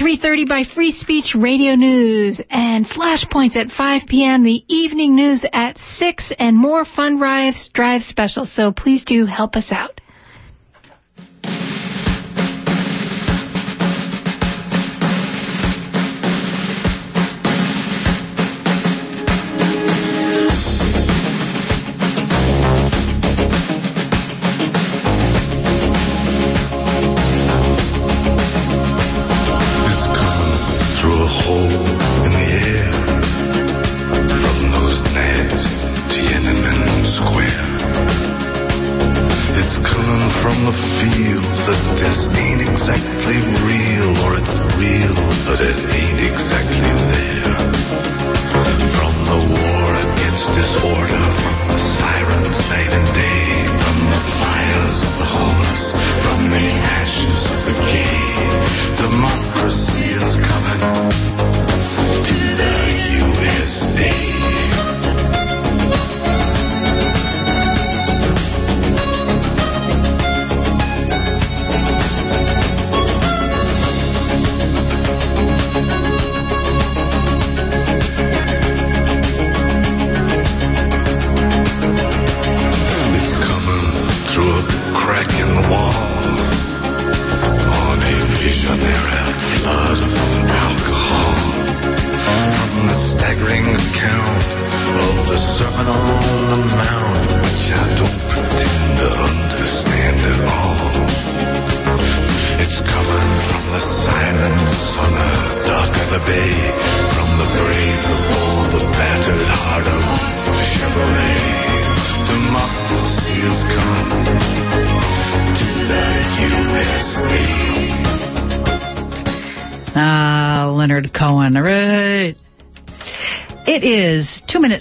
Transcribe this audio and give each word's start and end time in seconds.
3.30 0.00 0.48
by 0.48 0.64
Free 0.64 0.92
Speech 0.92 1.34
Radio 1.38 1.74
News 1.74 2.40
and 2.48 2.86
Flashpoints 2.86 3.54
at 3.56 3.70
5 3.70 4.02
p.m., 4.08 4.42
the 4.44 4.64
evening 4.66 5.14
news 5.14 5.44
at 5.52 5.76
6, 5.76 6.32
and 6.38 6.56
more 6.56 6.86
fun 6.86 7.18
drives, 7.18 7.68
drive 7.74 8.00
specials. 8.00 8.50
So 8.50 8.72
please 8.72 9.04
do 9.04 9.26
help 9.26 9.56
us 9.56 9.70
out. 9.70 9.99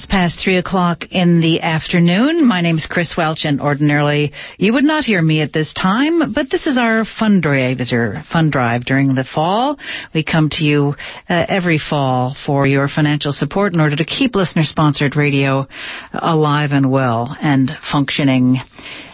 Past 0.06 0.40
3 0.44 0.58
o'clock 0.58 1.04
in 1.12 1.42
the 1.42 1.62
afternoon. 1.62 2.48
My 2.48 2.62
name's 2.62 2.88
Chris 2.90 3.16
Welch, 3.18 3.44
and 3.44 3.60
ordinarily 3.60 4.34
you 4.58 4.74
would 4.74 4.84
not 4.84 5.04
hear 5.04 5.22
me 5.22 5.42
at 5.42 5.52
this 5.52 5.74
time, 5.74 6.34
but 6.34 6.50
this 6.50 6.66
is 6.66 6.78
our 6.78 7.06
fundraiser, 7.06 8.26
fund 8.28 8.52
drive 8.52 8.86
during 8.86 9.16
the 9.16 9.24
fall. 9.24 9.78
We 10.14 10.24
come 10.24 10.50
to 10.54 10.64
you 10.64 10.96
uh, 11.28 11.46
every 11.48 11.80
fall 11.80 12.36
for 12.46 12.66
your 12.66 12.88
financial 12.88 13.32
support 13.32 13.74
in 13.74 13.80
order 13.80 13.96
to 13.96 14.06
keep 14.06 14.36
listener-sponsored 14.36 15.16
radio 15.16 15.68
alive 16.14 16.70
and 16.72 16.92
well 16.92 17.36
and 17.42 17.70
functioning. 17.92 18.58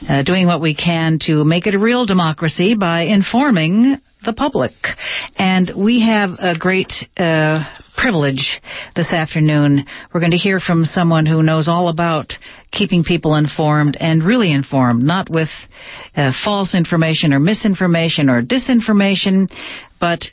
Uh, 0.07 0.23
doing 0.23 0.45
what 0.45 0.61
we 0.61 0.75
can 0.75 1.19
to 1.19 1.43
make 1.43 1.67
it 1.67 1.75
a 1.75 1.79
real 1.79 2.05
democracy 2.05 2.75
by 2.75 3.03
informing 3.03 3.97
the 4.25 4.33
public. 4.33 4.71
And 5.37 5.71
we 5.77 6.01
have 6.01 6.31
a 6.39 6.57
great 6.57 6.91
uh, 7.17 7.63
privilege 7.95 8.61
this 8.95 9.13
afternoon. 9.13 9.85
We're 10.13 10.19
going 10.19 10.31
to 10.31 10.37
hear 10.37 10.59
from 10.59 10.85
someone 10.85 11.25
who 11.25 11.43
knows 11.43 11.67
all 11.67 11.87
about 11.87 12.33
keeping 12.71 13.03
people 13.03 13.35
informed 13.35 13.97
and 13.99 14.23
really 14.23 14.51
informed, 14.51 15.03
not 15.03 15.29
with 15.29 15.49
uh, 16.15 16.31
false 16.43 16.75
information 16.75 17.33
or 17.33 17.39
misinformation 17.39 18.29
or 18.29 18.41
disinformation, 18.41 19.49
but 19.99 20.25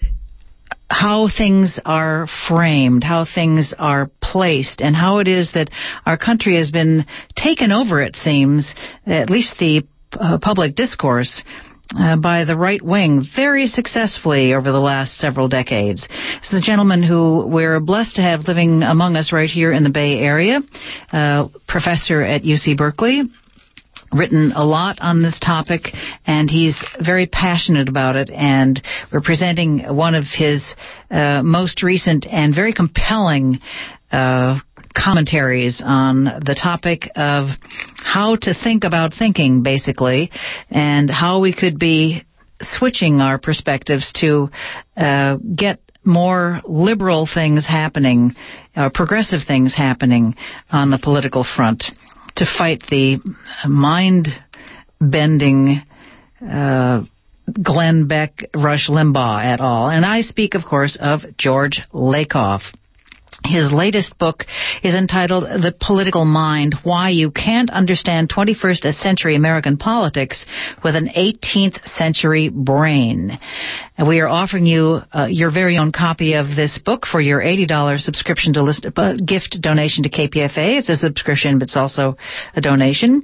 how 0.89 1.29
things 1.29 1.81
are 1.85 2.27
framed, 2.49 3.05
how 3.05 3.25
things 3.25 3.73
are 3.79 4.11
placed, 4.33 4.81
and 4.81 4.97
how 4.97 5.19
it 5.19 5.29
is 5.29 5.53
that 5.53 5.71
our 6.07 6.17
country 6.17 6.57
has 6.57 6.71
been 6.71 7.05
taken 7.37 7.71
over, 7.71 8.01
it 8.01 8.17
seems, 8.17 8.75
at 9.07 9.29
least 9.29 9.59
the 9.59 9.83
uh, 10.19 10.39
public 10.39 10.75
discourse, 10.75 11.43
uh, 11.99 12.17
by 12.17 12.47
the 12.47 12.57
right 12.57 12.81
wing 12.81 13.23
very 13.37 13.67
successfully 13.67 14.55
over 14.55 14.73
the 14.73 14.81
last 14.81 15.19
several 15.19 15.49
decades. 15.49 16.09
This 16.09 16.53
is 16.53 16.63
a 16.63 16.63
gentleman 16.63 17.03
who 17.03 17.47
we're 17.47 17.81
blessed 17.81 18.17
to 18.17 18.23
have 18.23 18.49
living 18.49 18.83
among 18.83 19.17
us 19.17 19.33
right 19.33 19.51
here 19.51 19.73
in 19.73 19.85
the 19.85 19.91
Bay 19.91 20.19
Area, 20.19 20.61
uh, 21.13 21.49
professor 21.69 22.23
at 22.23 22.43
UC 22.43 22.79
Berkeley, 22.79 23.25
written 24.13 24.53
a 24.55 24.65
lot 24.65 24.99
on 25.01 25.23
this 25.23 25.39
topic 25.39 25.83
and 26.27 26.51
he's 26.51 26.83
very 27.05 27.27
passionate 27.27 27.89
about 27.89 28.17
it 28.17 28.31
and 28.31 28.83
we're 29.13 29.23
presenting 29.23 29.81
one 29.95 30.15
of 30.15 30.25
his 30.25 30.75
uh, 31.11 31.43
most 31.43 31.83
recent 31.83 32.27
and 32.27 32.55
very 32.55 32.73
compelling 32.73 33.59
uh, 34.13 34.59
commentaries 34.95 35.83
on 35.85 36.25
the 36.25 36.59
topic 36.61 37.09
of 37.17 37.49
how 37.97 38.37
to 38.37 38.55
think 38.55 38.85
about 38.85 39.15
thinking, 39.19 39.63
basically, 39.63 40.31
and 40.71 41.11
how 41.11 41.41
we 41.41 41.55
could 41.55 41.79
be 41.79 42.25
switching 42.61 43.21
our 43.21 43.39
perspectives 43.39 44.13
to 44.21 44.51
uh, 44.97 45.37
get 45.37 45.81
more 46.05 46.61
liberal 46.67 47.29
things 47.33 47.67
happening, 47.67 48.31
uh, 48.77 48.91
progressive 48.93 49.41
things 49.47 49.75
happening 49.75 50.35
on 50.71 50.91
the 50.91 50.99
political 51.03 51.45
front 51.45 51.85
to 52.37 52.45
fight 52.45 52.83
the 52.91 53.19
mind 53.67 54.29
bending 55.01 55.83
uh, 56.41 57.03
Glenn 57.63 58.07
Beck, 58.09 58.45
Rush 58.55 58.89
Limbaugh 58.89 59.45
et 59.45 59.61
al. 59.61 59.89
And 59.89 60.05
I 60.05 60.23
speak, 60.23 60.55
of 60.55 60.65
course, 60.65 60.97
of 61.01 61.21
George 61.37 61.83
Lakoff. 61.93 62.63
His 63.45 63.73
latest 63.73 64.19
book 64.19 64.45
is 64.83 64.95
entitled 64.95 65.45
The 65.45 65.75
Political 65.79 66.25
Mind 66.25 66.77
Why 66.85 67.11
You 67.11 67.31
Can't 67.31 67.71
Understand 67.71 68.31
21st 68.31 68.95
Century 68.95 69.37
American 69.37 69.77
Politics 69.77 70.47
with 70.85 70.95
an 70.95 71.11
18th 71.17 71.85
Century 71.85 72.49
Brain. 72.49 73.39
And 73.99 74.09
we 74.09 74.21
are 74.21 74.29
offering 74.29 74.65
you 74.65 75.03
uh, 75.13 75.27
your 75.29 75.51
very 75.51 75.77
own 75.77 75.93
copy 75.93 76.35
of 76.35 76.47
this 76.57 76.79
book 76.79 77.05
for 77.05 77.21
your 77.21 77.41
$80 77.41 77.99
subscription 77.99 78.55
to 78.55 78.63
list, 78.63 78.87
uh, 78.97 79.15
gift 79.15 79.59
donation 79.61 80.05
to 80.05 80.11
KPFA. 80.11 80.79
It's 80.79 80.89
a 80.89 80.97
subscription, 80.97 81.59
but 81.59 81.65
it's 81.65 81.77
also 81.77 82.17
a 82.55 82.61
donation. 82.61 83.23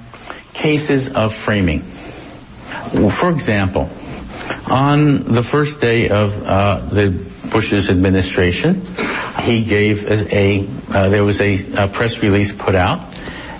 cases 0.54 1.08
of 1.14 1.32
framing. 1.44 2.01
For 3.20 3.30
example, 3.30 3.88
on 4.66 5.32
the 5.34 5.44
first 5.50 5.80
day 5.80 6.08
of 6.08 6.30
uh, 6.30 6.88
the 6.90 7.12
Bush's 7.52 7.90
administration, 7.90 8.80
he 9.44 9.64
gave 9.68 10.04
a, 10.08 10.24
a 10.28 10.44
uh, 10.88 11.10
there 11.10 11.24
was 11.24 11.40
a, 11.40 11.60
a, 11.76 11.92
press 11.92 12.18
release 12.22 12.52
put 12.52 12.74
out, 12.74 13.12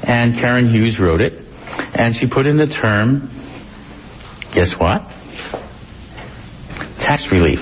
and 0.02 0.34
Karen 0.34 0.68
Hughes 0.68 0.98
wrote 1.00 1.20
it, 1.20 1.34
and 1.94 2.14
she 2.14 2.28
put 2.28 2.46
in 2.46 2.56
the 2.56 2.66
term, 2.66 3.28
guess 4.54 4.74
what? 4.78 5.02
Tax 7.00 7.28
relief. 7.32 7.60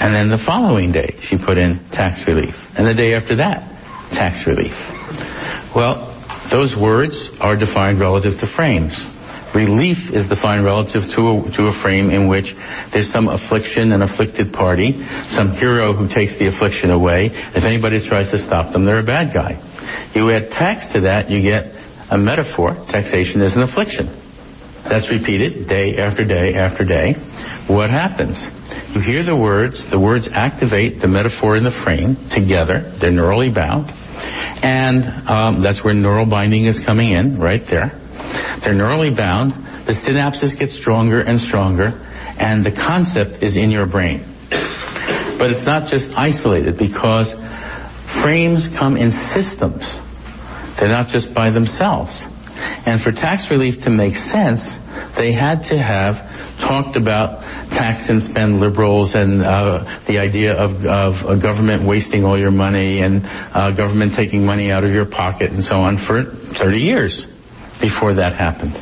And 0.00 0.14
then 0.14 0.28
the 0.28 0.42
following 0.44 0.92
day, 0.92 1.16
she 1.20 1.36
put 1.38 1.56
in 1.56 1.78
tax 1.92 2.26
relief, 2.26 2.54
and 2.76 2.86
the 2.86 2.94
day 2.94 3.14
after 3.14 3.36
that, 3.36 3.70
tax 4.10 4.46
relief. 4.46 4.74
Well, 5.74 6.10
those 6.50 6.76
words 6.76 7.30
are 7.40 7.56
defined 7.56 8.00
relative 8.00 8.38
to 8.40 8.46
frames. 8.46 8.94
Relief 9.54 10.10
is 10.10 10.26
defined 10.26 10.64
relative 10.64 11.06
to 11.14 11.20
a, 11.30 11.34
to 11.54 11.70
a 11.70 11.74
frame 11.78 12.10
in 12.10 12.26
which 12.28 12.50
there's 12.92 13.10
some 13.14 13.28
affliction, 13.28 13.92
an 13.92 14.02
afflicted 14.02 14.52
party, 14.52 14.98
some 15.30 15.54
hero 15.54 15.94
who 15.94 16.10
takes 16.10 16.36
the 16.42 16.50
affliction 16.50 16.90
away. 16.90 17.30
If 17.54 17.62
anybody 17.62 18.02
tries 18.02 18.30
to 18.32 18.38
stop 18.38 18.72
them, 18.72 18.84
they're 18.84 18.98
a 18.98 19.06
bad 19.06 19.32
guy. 19.32 19.62
You 20.14 20.30
add 20.34 20.50
tax 20.50 20.92
to 20.94 21.06
that, 21.06 21.30
you 21.30 21.40
get 21.40 21.70
a 22.10 22.18
metaphor. 22.18 22.74
Taxation 22.90 23.40
is 23.42 23.54
an 23.54 23.62
affliction. 23.62 24.10
That's 24.84 25.10
repeated 25.10 25.66
day 25.66 25.96
after 25.96 26.26
day 26.26 26.54
after 26.58 26.84
day. 26.84 27.14
What 27.70 27.88
happens? 27.88 28.36
You 28.92 29.00
hear 29.00 29.24
the 29.24 29.38
words, 29.38 29.86
the 29.88 29.98
words 29.98 30.28
activate 30.30 31.00
the 31.00 31.08
metaphor 31.08 31.56
in 31.56 31.64
the 31.64 31.72
frame 31.72 32.16
together. 32.28 32.92
They're 33.00 33.14
neurally 33.14 33.54
bound. 33.54 33.88
And 34.60 35.06
um, 35.28 35.62
that's 35.62 35.82
where 35.82 35.94
neural 35.94 36.28
binding 36.28 36.66
is 36.66 36.84
coming 36.84 37.12
in, 37.12 37.38
right 37.38 37.62
there. 37.64 38.03
They're 38.62 38.74
neurally 38.74 39.14
bound. 39.14 39.52
The 39.86 39.92
synapses 39.92 40.58
get 40.58 40.70
stronger 40.70 41.20
and 41.20 41.38
stronger, 41.38 41.92
and 42.38 42.64
the 42.64 42.72
concept 42.72 43.42
is 43.42 43.56
in 43.56 43.70
your 43.70 43.86
brain. 43.86 44.24
But 45.36 45.50
it's 45.50 45.66
not 45.66 45.90
just 45.90 46.10
isolated 46.16 46.78
because 46.78 47.34
frames 48.22 48.68
come 48.78 48.96
in 48.96 49.10
systems. 49.10 49.84
They're 50.78 50.92
not 50.92 51.08
just 51.08 51.34
by 51.34 51.50
themselves. 51.50 52.24
And 52.56 53.02
for 53.02 53.10
tax 53.10 53.50
relief 53.50 53.82
to 53.82 53.90
make 53.90 54.14
sense, 54.14 54.62
they 55.18 55.32
had 55.32 55.68
to 55.70 55.76
have 55.76 56.16
talked 56.62 56.96
about 56.96 57.42
tax 57.70 58.08
and 58.08 58.22
spend 58.22 58.60
liberals 58.60 59.14
and 59.14 59.42
uh, 59.42 60.02
the 60.06 60.18
idea 60.18 60.54
of, 60.54 60.70
of 60.86 61.28
a 61.28 61.40
government 61.40 61.86
wasting 61.86 62.24
all 62.24 62.38
your 62.38 62.52
money 62.52 63.02
and 63.02 63.22
uh, 63.24 63.74
government 63.76 64.12
taking 64.16 64.46
money 64.46 64.70
out 64.70 64.84
of 64.84 64.92
your 64.92 65.04
pocket 65.04 65.50
and 65.50 65.64
so 65.64 65.76
on 65.76 65.98
for 65.98 66.24
30 66.56 66.78
years 66.78 67.26
before 67.80 68.14
that 68.14 68.34
happened. 68.34 68.76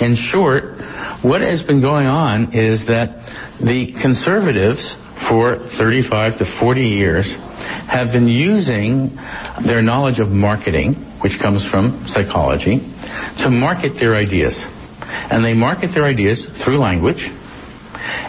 In 0.00 0.16
short, 0.16 0.80
what 1.22 1.40
has 1.40 1.62
been 1.62 1.80
going 1.80 2.06
on 2.06 2.54
is 2.54 2.86
that 2.86 3.20
the 3.60 3.92
conservatives 4.00 4.96
for 5.28 5.60
35 5.76 6.38
to 6.38 6.44
40 6.58 6.80
years 6.80 7.36
have 7.86 8.12
been 8.12 8.26
using 8.26 9.14
their 9.64 9.82
knowledge 9.82 10.18
of 10.18 10.28
marketing, 10.28 10.94
which 11.20 11.36
comes 11.42 11.68
from 11.68 12.04
psychology, 12.06 12.80
to 13.44 13.50
market 13.50 14.00
their 14.00 14.16
ideas. 14.16 14.56
And 15.04 15.44
they 15.44 15.54
market 15.54 15.90
their 15.92 16.04
ideas 16.04 16.48
through 16.64 16.78
language. 16.78 17.28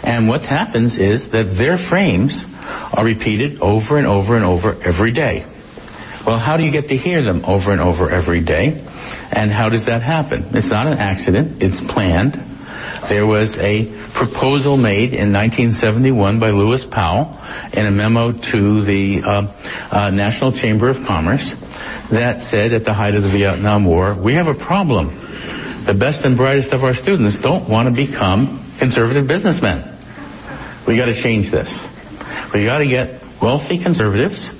And 0.04 0.28
what 0.28 0.42
happens 0.42 0.98
is 0.98 1.30
that 1.32 1.56
their 1.56 1.78
frames 1.78 2.44
are 2.92 3.04
repeated 3.04 3.60
over 3.60 3.96
and 3.96 4.06
over 4.06 4.36
and 4.36 4.44
over 4.44 4.76
every 4.82 5.12
day. 5.12 5.48
Well, 6.26 6.38
how 6.38 6.56
do 6.56 6.64
you 6.64 6.70
get 6.70 6.88
to 6.88 6.96
hear 6.96 7.22
them 7.24 7.44
over 7.44 7.72
and 7.72 7.80
over 7.80 8.10
every 8.10 8.44
day? 8.44 8.84
And 9.32 9.50
how 9.50 9.70
does 9.70 9.86
that 9.86 10.02
happen? 10.02 10.52
It's 10.52 10.68
not 10.68 10.86
an 10.86 10.98
accident, 10.98 11.62
it's 11.62 11.80
planned. 11.92 12.36
There 13.08 13.26
was 13.26 13.56
a 13.58 13.88
proposal 14.12 14.76
made 14.76 15.16
in 15.16 15.32
1971 15.32 16.38
by 16.38 16.50
Lewis 16.50 16.84
Powell 16.84 17.32
in 17.72 17.86
a 17.86 17.90
memo 17.90 18.30
to 18.30 18.60
the 18.84 19.24
uh, 19.24 19.48
uh, 19.90 20.10
National 20.10 20.52
Chamber 20.52 20.90
of 20.90 21.00
Commerce 21.08 21.42
that 22.12 22.44
said 22.52 22.76
at 22.76 22.84
the 22.84 22.92
height 22.92 23.16
of 23.16 23.24
the 23.24 23.32
Vietnam 23.32 23.88
War, 23.88 24.14
we 24.14 24.34
have 24.34 24.46
a 24.46 24.54
problem. 24.54 25.10
The 25.88 25.96
best 25.96 26.22
and 26.22 26.36
brightest 26.36 26.70
of 26.70 26.84
our 26.84 26.94
students 26.94 27.40
don't 27.40 27.66
want 27.66 27.88
to 27.88 27.94
become 27.96 28.76
conservative 28.78 29.26
businessmen. 29.26 29.82
We 30.86 31.00
got 31.00 31.08
to 31.08 31.16
change 31.16 31.50
this. 31.50 31.72
We 32.54 32.68
got 32.68 32.78
to 32.84 32.86
get 32.86 33.18
wealthy 33.40 33.82
conservatives 33.82 34.52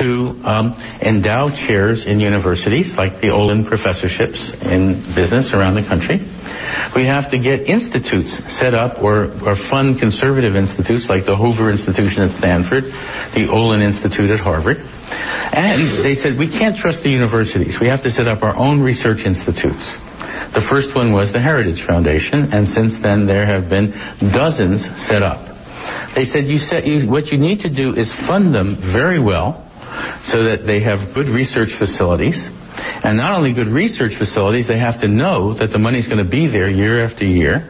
to 0.00 0.36
um, 0.44 0.76
endow 1.00 1.48
chairs 1.48 2.04
in 2.06 2.20
universities, 2.20 2.94
like 2.96 3.20
the 3.20 3.30
Olin 3.30 3.64
professorships 3.64 4.52
in 4.60 5.02
business 5.16 5.52
around 5.52 5.74
the 5.74 5.86
country. 5.86 6.20
We 6.94 7.08
have 7.08 7.30
to 7.32 7.38
get 7.38 7.68
institutes 7.68 8.36
set 8.60 8.74
up 8.74 9.02
or, 9.02 9.32
or 9.44 9.56
fund 9.56 9.98
conservative 9.98 10.56
institutes 10.56 11.08
like 11.08 11.24
the 11.24 11.36
Hoover 11.36 11.70
Institution 11.70 12.22
at 12.22 12.32
Stanford, 12.32 12.84
the 13.34 13.48
Olin 13.50 13.80
Institute 13.80 14.30
at 14.30 14.40
Harvard. 14.40 14.78
And 14.78 16.04
they 16.04 16.14
said, 16.14 16.38
we 16.38 16.48
can't 16.48 16.76
trust 16.76 17.02
the 17.02 17.10
universities. 17.10 17.78
We 17.80 17.88
have 17.88 18.02
to 18.04 18.10
set 18.10 18.28
up 18.28 18.42
our 18.42 18.56
own 18.56 18.80
research 18.80 19.24
institutes. 19.24 19.84
The 20.52 20.64
first 20.68 20.94
one 20.94 21.12
was 21.12 21.32
the 21.32 21.40
Heritage 21.40 21.84
Foundation, 21.86 22.52
and 22.52 22.68
since 22.68 22.98
then 23.02 23.26
there 23.26 23.46
have 23.46 23.70
been 23.70 23.92
dozens 24.20 24.84
set 25.08 25.22
up. 25.22 25.56
They 26.14 26.24
said, 26.24 26.48
you 26.48 26.56
set, 26.56 26.86
you, 26.86 27.08
what 27.08 27.28
you 27.28 27.38
need 27.38 27.60
to 27.68 27.70
do 27.72 27.92
is 27.92 28.08
fund 28.26 28.54
them 28.54 28.76
very 28.80 29.20
well 29.20 29.65
so 30.22 30.44
that 30.44 30.66
they 30.66 30.80
have 30.80 31.14
good 31.14 31.28
research 31.28 31.74
facilities. 31.78 32.48
And 32.76 33.16
not 33.16 33.38
only 33.38 33.54
good 33.54 33.68
research 33.68 34.16
facilities, 34.18 34.68
they 34.68 34.78
have 34.78 35.00
to 35.00 35.08
know 35.08 35.54
that 35.56 35.72
the 35.72 35.78
money's 35.78 36.06
going 36.06 36.22
to 36.22 36.30
be 36.30 36.46
there 36.46 36.68
year 36.68 37.00
after 37.00 37.24
year. 37.24 37.64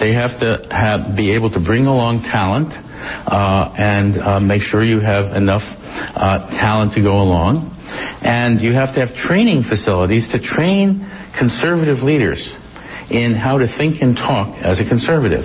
They 0.00 0.14
have 0.14 0.40
to 0.40 0.64
have, 0.70 1.16
be 1.16 1.34
able 1.34 1.50
to 1.50 1.60
bring 1.60 1.84
along 1.86 2.24
talent 2.24 2.72
uh, 2.72 3.74
and 3.76 4.16
uh, 4.16 4.40
make 4.40 4.62
sure 4.62 4.82
you 4.82 5.00
have 5.00 5.36
enough 5.36 5.62
uh, 5.62 6.48
talent 6.56 6.94
to 6.94 7.00
go 7.02 7.20
along. 7.20 7.72
And 8.22 8.60
you 8.60 8.72
have 8.72 8.94
to 8.94 9.04
have 9.04 9.14
training 9.14 9.64
facilities 9.68 10.32
to 10.32 10.40
train 10.40 11.04
conservative 11.36 12.02
leaders 12.02 12.56
in 13.10 13.34
how 13.34 13.58
to 13.58 13.66
think 13.68 14.02
and 14.02 14.16
talk 14.16 14.56
as 14.64 14.80
a 14.80 14.88
conservative. 14.88 15.44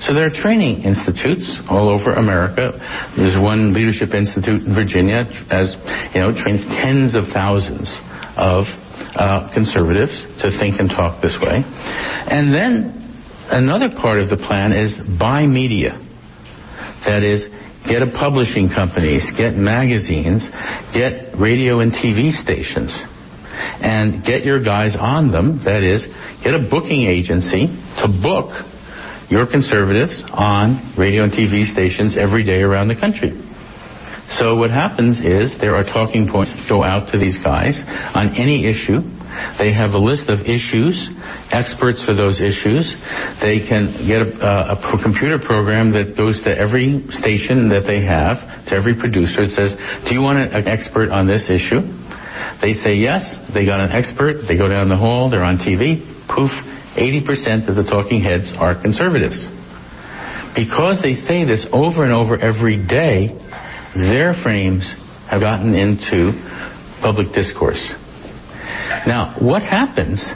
So 0.00 0.12
there 0.12 0.26
are 0.26 0.34
training 0.34 0.84
institutes 0.84 1.60
all 1.68 1.88
over 1.88 2.12
America. 2.12 2.76
There's 3.16 3.36
one 3.36 3.72
leadership 3.72 4.12
institute 4.12 4.62
in 4.62 4.74
Virginia, 4.74 5.24
as 5.50 5.76
you 6.14 6.20
know, 6.20 6.36
trains 6.36 6.64
tens 6.66 7.14
of 7.14 7.24
thousands 7.32 7.88
of 8.36 8.68
uh, 9.16 9.48
conservatives 9.54 10.26
to 10.44 10.52
think 10.52 10.78
and 10.78 10.90
talk 10.90 11.22
this 11.22 11.38
way. 11.40 11.64
And 11.64 12.52
then 12.52 12.92
another 13.48 13.88
part 13.88 14.20
of 14.20 14.28
the 14.28 14.36
plan 14.36 14.72
is 14.72 15.00
buy 15.18 15.46
media. 15.46 15.96
That 17.08 17.24
is, 17.24 17.48
get 17.88 18.02
a 18.02 18.10
publishing 18.12 18.68
companies, 18.68 19.32
get 19.36 19.56
magazines, 19.56 20.48
get 20.92 21.38
radio 21.40 21.80
and 21.80 21.92
TV 21.92 22.32
stations, 22.32 22.92
and 23.80 24.24
get 24.24 24.44
your 24.44 24.62
guys 24.62 24.96
on 24.98 25.32
them. 25.32 25.64
That 25.64 25.82
is, 25.82 26.04
get 26.44 26.52
a 26.54 26.68
booking 26.68 27.08
agency 27.08 27.72
to 28.02 28.08
book 28.12 28.52
your 29.28 29.46
conservatives 29.46 30.22
on 30.30 30.94
radio 30.98 31.24
and 31.24 31.32
TV 31.32 31.66
stations 31.66 32.16
every 32.16 32.44
day 32.44 32.62
around 32.62 32.88
the 32.88 32.98
country. 32.98 33.34
So 34.38 34.58
what 34.58 34.70
happens 34.70 35.22
is 35.22 35.54
there 35.60 35.74
are 35.74 35.84
talking 35.86 36.26
points 36.26 36.50
that 36.54 36.66
go 36.68 36.82
out 36.82 37.14
to 37.14 37.18
these 37.18 37.38
guys 37.38 37.82
on 37.86 38.34
any 38.34 38.66
issue. 38.66 39.02
They 39.58 39.70
have 39.70 39.92
a 39.94 40.02
list 40.02 40.28
of 40.32 40.48
issues, 40.48 41.10
experts 41.52 42.02
for 42.02 42.14
those 42.14 42.40
issues. 42.40 42.96
They 43.38 43.62
can 43.62 43.94
get 44.02 44.26
a, 44.26 44.30
uh, 44.40 44.74
a, 44.74 44.98
a 44.98 45.02
computer 45.02 45.38
program 45.38 45.92
that 45.92 46.16
goes 46.16 46.42
to 46.42 46.50
every 46.50 47.06
station 47.12 47.68
that 47.70 47.86
they 47.86 48.02
have, 48.02 48.42
to 48.66 48.74
every 48.74 48.98
producer. 48.98 49.46
It 49.46 49.54
says, 49.54 49.76
do 50.08 50.14
you 50.14 50.22
want 50.22 50.40
an 50.42 50.66
expert 50.66 51.12
on 51.12 51.28
this 51.28 51.46
issue? 51.46 51.84
They 52.60 52.72
say 52.72 52.96
yes. 52.96 53.38
They 53.52 53.66
got 53.66 53.78
an 53.78 53.92
expert. 53.92 54.48
They 54.48 54.56
go 54.56 54.68
down 54.68 54.88
the 54.88 54.96
hall. 54.98 55.30
They're 55.30 55.44
on 55.44 55.60
TV. 55.60 56.02
Poof 56.26 56.50
80% 56.96 57.68
of 57.68 57.76
the 57.76 57.84
talking 57.84 58.22
heads 58.22 58.52
are 58.56 58.80
conservatives. 58.80 59.46
Because 60.56 61.02
they 61.02 61.12
say 61.12 61.44
this 61.44 61.66
over 61.72 62.02
and 62.02 62.12
over 62.12 62.40
every 62.40 62.80
day, 62.80 63.28
their 63.94 64.32
frames 64.32 64.94
have 65.28 65.42
gotten 65.42 65.74
into 65.74 66.32
public 67.02 67.32
discourse. 67.32 67.94
Now, 69.06 69.36
what 69.38 69.62
happens 69.62 70.32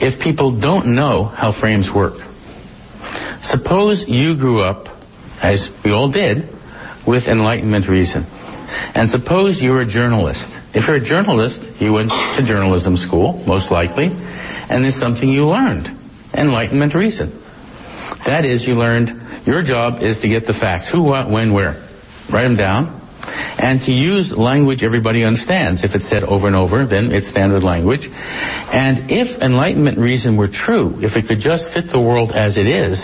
if 0.00 0.20
people 0.20 0.58
don't 0.58 0.94
know 0.94 1.24
how 1.24 1.52
frames 1.52 1.90
work? 1.94 2.14
Suppose 3.42 4.04
you 4.08 4.36
grew 4.36 4.60
up, 4.60 4.88
as 5.40 5.70
we 5.84 5.92
all 5.92 6.10
did, 6.10 6.50
with 7.06 7.28
Enlightenment 7.28 7.88
reason. 7.88 8.24
And 8.26 9.10
suppose 9.10 9.60
you're 9.60 9.80
a 9.80 9.86
journalist. 9.86 10.48
If 10.74 10.88
you're 10.88 10.96
a 10.96 11.04
journalist, 11.04 11.60
you 11.78 11.92
went 11.92 12.10
to 12.10 12.42
journalism 12.44 12.96
school, 12.96 13.44
most 13.46 13.70
likely, 13.70 14.10
and 14.70 14.84
there's 14.84 14.98
something 14.98 15.28
you 15.28 15.46
learned 15.46 15.88
Enlightenment 16.34 16.94
reason. 16.94 17.40
That 18.26 18.44
is, 18.44 18.66
you 18.66 18.74
learned 18.74 19.46
your 19.46 19.62
job 19.62 20.02
is 20.02 20.20
to 20.20 20.28
get 20.28 20.46
the 20.46 20.56
facts 20.56 20.90
who, 20.90 21.02
what, 21.02 21.30
when, 21.30 21.52
where. 21.54 21.78
Write 22.32 22.44
them 22.44 22.56
down. 22.56 23.00
And 23.24 23.80
to 23.82 23.92
use 23.92 24.34
language 24.36 24.82
everybody 24.82 25.24
understands. 25.24 25.84
If 25.84 25.94
it's 25.94 26.08
said 26.08 26.24
over 26.24 26.46
and 26.46 26.56
over, 26.56 26.84
then 26.86 27.12
it's 27.12 27.28
standard 27.28 27.62
language. 27.62 28.08
And 28.08 29.10
if 29.10 29.40
Enlightenment 29.40 29.98
reason 29.98 30.36
were 30.36 30.48
true, 30.48 31.00
if 31.00 31.16
it 31.16 31.28
could 31.28 31.40
just 31.40 31.72
fit 31.72 31.88
the 31.92 32.00
world 32.00 32.32
as 32.32 32.56
it 32.58 32.66
is, 32.66 33.00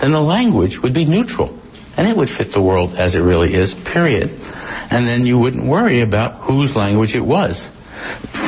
then 0.00 0.12
the 0.12 0.20
language 0.20 0.80
would 0.82 0.92
be 0.92 1.04
neutral. 1.04 1.56
And 1.96 2.08
it 2.08 2.16
would 2.16 2.28
fit 2.28 2.52
the 2.52 2.62
world 2.62 2.96
as 2.96 3.14
it 3.14 3.20
really 3.20 3.52
is, 3.52 3.74
period. 3.92 4.32
And 4.40 5.06
then 5.06 5.24
you 5.26 5.38
wouldn't 5.38 5.68
worry 5.68 6.00
about 6.00 6.48
whose 6.48 6.74
language 6.74 7.14
it 7.14 7.24
was. 7.24 7.68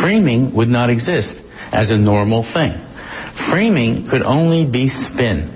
Framing 0.00 0.54
would 0.56 0.68
not 0.68 0.90
exist 0.90 1.43
as 1.74 1.90
a 1.90 1.98
normal 1.98 2.46
thing. 2.46 2.78
Framing 3.50 4.06
could 4.08 4.22
only 4.22 4.64
be 4.70 4.88
spin. 4.88 5.50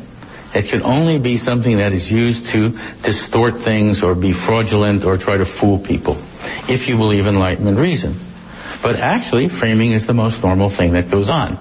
It 0.50 0.66
could 0.72 0.82
only 0.82 1.22
be 1.22 1.38
something 1.38 1.78
that 1.78 1.92
is 1.92 2.10
used 2.10 2.50
to 2.50 2.74
distort 3.06 3.62
things 3.62 4.02
or 4.02 4.18
be 4.18 4.34
fraudulent 4.34 5.04
or 5.04 5.16
try 5.16 5.38
to 5.38 5.46
fool 5.46 5.78
people, 5.78 6.18
if 6.66 6.88
you 6.88 6.96
believe 6.96 7.26
Enlightenment 7.30 7.78
reason. 7.78 8.18
But 8.82 8.96
actually, 8.96 9.48
framing 9.48 9.92
is 9.92 10.06
the 10.06 10.14
most 10.14 10.42
normal 10.42 10.74
thing 10.74 10.92
that 10.92 11.10
goes 11.10 11.28
on. 11.30 11.56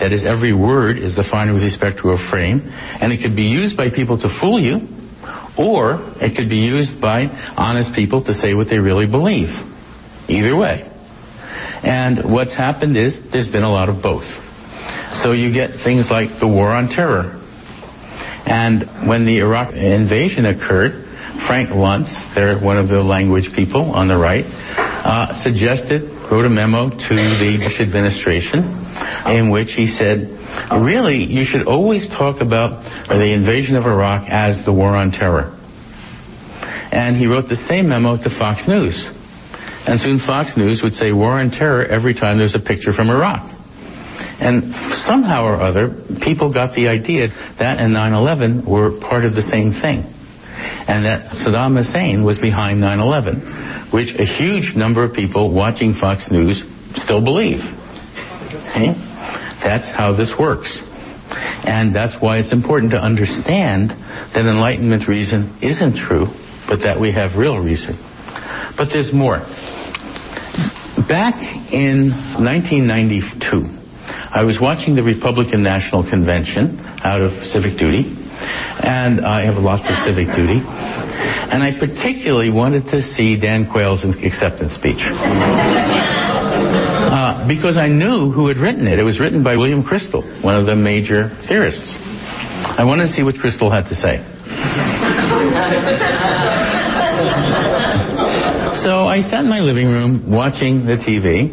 That 0.00 0.12
is, 0.12 0.24
every 0.24 0.52
word 0.52 0.98
is 0.98 1.14
defined 1.14 1.52
with 1.54 1.62
respect 1.62 2.02
to 2.02 2.10
a 2.10 2.18
frame, 2.30 2.62
and 2.66 3.12
it 3.12 3.22
could 3.22 3.36
be 3.36 3.48
used 3.48 3.76
by 3.76 3.90
people 3.90 4.18
to 4.18 4.28
fool 4.40 4.58
you, 4.60 4.84
or 5.56 6.00
it 6.20 6.36
could 6.36 6.48
be 6.48 6.60
used 6.64 7.00
by 7.00 7.30
honest 7.56 7.94
people 7.94 8.24
to 8.24 8.32
say 8.32 8.54
what 8.54 8.68
they 8.68 8.78
really 8.78 9.06
believe. 9.06 9.50
Either 10.28 10.56
way. 10.56 10.91
And 11.82 12.32
what's 12.32 12.54
happened 12.54 12.96
is 12.96 13.20
there's 13.32 13.48
been 13.48 13.64
a 13.64 13.72
lot 13.72 13.88
of 13.88 14.02
both. 14.02 14.26
So 15.22 15.32
you 15.32 15.52
get 15.52 15.82
things 15.84 16.10
like 16.10 16.40
the 16.40 16.48
war 16.48 16.72
on 16.72 16.88
terror. 16.88 17.38
And 18.46 19.08
when 19.08 19.24
the 19.24 19.38
Iraq 19.38 19.74
invasion 19.74 20.46
occurred, 20.46 21.08
Frank 21.46 21.70
Luntz, 21.70 22.12
they're 22.34 22.58
one 22.58 22.76
of 22.76 22.88
the 22.88 23.02
language 23.02 23.50
people 23.54 23.92
on 23.92 24.08
the 24.08 24.16
right, 24.16 24.44
uh, 24.44 25.34
suggested, 25.42 26.02
wrote 26.30 26.44
a 26.44 26.50
memo 26.50 26.90
to 26.90 27.14
the 27.38 27.58
Bush 27.62 27.80
administration 27.80 28.78
in 29.26 29.50
which 29.50 29.72
he 29.72 29.86
said, 29.86 30.28
really, 30.70 31.24
you 31.24 31.44
should 31.44 31.66
always 31.66 32.08
talk 32.08 32.40
about 32.40 32.84
the 33.08 33.32
invasion 33.32 33.76
of 33.76 33.84
Iraq 33.84 34.28
as 34.28 34.64
the 34.64 34.72
war 34.72 34.96
on 34.96 35.10
terror. 35.10 35.58
And 36.92 37.16
he 37.16 37.26
wrote 37.26 37.48
the 37.48 37.56
same 37.56 37.88
memo 37.88 38.16
to 38.16 38.28
Fox 38.28 38.68
News. 38.68 39.08
And 39.86 39.98
soon 40.00 40.18
Fox 40.18 40.56
News 40.56 40.80
would 40.82 40.92
say 40.92 41.12
war 41.12 41.40
on 41.40 41.50
terror 41.50 41.84
every 41.84 42.14
time 42.14 42.38
there's 42.38 42.54
a 42.54 42.60
picture 42.60 42.92
from 42.92 43.10
Iraq. 43.10 43.50
And 44.42 44.74
somehow 45.06 45.44
or 45.44 45.60
other, 45.60 45.90
people 46.22 46.52
got 46.52 46.74
the 46.74 46.88
idea 46.88 47.28
that 47.58 47.78
and 47.78 47.94
9-11 47.94 48.66
were 48.66 48.98
part 49.00 49.24
of 49.24 49.34
the 49.34 49.42
same 49.42 49.72
thing. 49.72 50.06
And 50.86 51.06
that 51.06 51.32
Saddam 51.34 51.76
Hussein 51.76 52.24
was 52.24 52.38
behind 52.38 52.78
9-11, 52.78 53.92
which 53.92 54.14
a 54.18 54.26
huge 54.26 54.74
number 54.76 55.02
of 55.04 55.14
people 55.14 55.52
watching 55.54 55.94
Fox 55.94 56.30
News 56.30 56.62
still 56.94 57.22
believe. 57.22 57.60
Okay? 58.70 58.94
That's 59.62 59.90
how 59.90 60.14
this 60.14 60.34
works. 60.38 60.82
And 61.64 61.94
that's 61.94 62.16
why 62.20 62.38
it's 62.38 62.52
important 62.52 62.92
to 62.92 62.98
understand 62.98 63.90
that 63.90 64.44
Enlightenment 64.46 65.08
reason 65.08 65.58
isn't 65.62 65.96
true, 65.96 66.26
but 66.66 66.82
that 66.82 66.98
we 67.00 67.12
have 67.12 67.38
real 67.38 67.62
reason. 67.62 67.94
But 68.76 68.90
there's 68.92 69.12
more. 69.14 69.38
Back 71.08 71.40
in 71.72 72.10
1992, 72.38 73.64
I 74.34 74.44
was 74.44 74.58
watching 74.60 74.94
the 74.94 75.02
Republican 75.02 75.62
National 75.62 76.08
Convention 76.08 76.78
out 77.02 77.22
of 77.22 77.32
civic 77.48 77.78
duty, 77.78 78.06
and 78.06 79.24
I 79.24 79.46
have 79.46 79.56
lots 79.58 79.88
of 79.90 79.98
civic 80.06 80.28
duty, 80.30 80.60
and 80.62 81.62
I 81.62 81.74
particularly 81.78 82.50
wanted 82.50 82.86
to 82.94 83.02
see 83.02 83.40
Dan 83.40 83.66
Quayle's 83.66 84.04
acceptance 84.04 84.74
speech. 84.74 85.02
Uh, 87.12 87.48
because 87.48 87.76
I 87.76 87.88
knew 87.88 88.30
who 88.30 88.46
had 88.48 88.58
written 88.58 88.86
it. 88.86 88.98
It 88.98 89.04
was 89.04 89.18
written 89.18 89.42
by 89.42 89.56
William 89.56 89.82
Kristol, 89.82 90.22
one 90.44 90.54
of 90.54 90.66
the 90.66 90.76
major 90.76 91.30
theorists. 91.48 91.96
I 91.98 92.84
wanted 92.84 93.06
to 93.08 93.12
see 93.12 93.22
what 93.22 93.34
Kristol 93.34 93.74
had 93.74 93.88
to 93.88 93.94
say. 93.96 94.22
So 98.80 99.04
I 99.04 99.20
sat 99.20 99.44
in 99.44 99.50
my 99.50 99.60
living 99.60 99.86
room 99.86 100.30
watching 100.32 100.86
the 100.86 100.96
TV, 100.96 101.52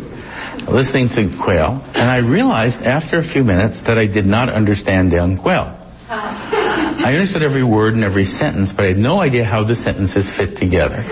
listening 0.71 1.09
to 1.09 1.35
Quayle, 1.43 1.83
and 1.93 2.07
I 2.09 2.23
realized 2.23 2.79
after 2.79 3.19
a 3.19 3.27
few 3.27 3.43
minutes 3.43 3.81
that 3.87 3.97
I 3.97 4.07
did 4.07 4.25
not 4.25 4.47
understand 4.47 5.11
Dan 5.11 5.37
Quayle. 5.37 5.75
I 6.09 7.11
understood 7.13 7.43
every 7.43 7.63
word 7.63 7.93
and 7.93 8.03
every 8.03 8.25
sentence, 8.25 8.73
but 8.75 8.85
I 8.85 8.87
had 8.89 8.97
no 8.97 9.19
idea 9.19 9.43
how 9.43 9.63
the 9.63 9.75
sentences 9.75 10.31
fit 10.37 10.57
together. 10.57 11.03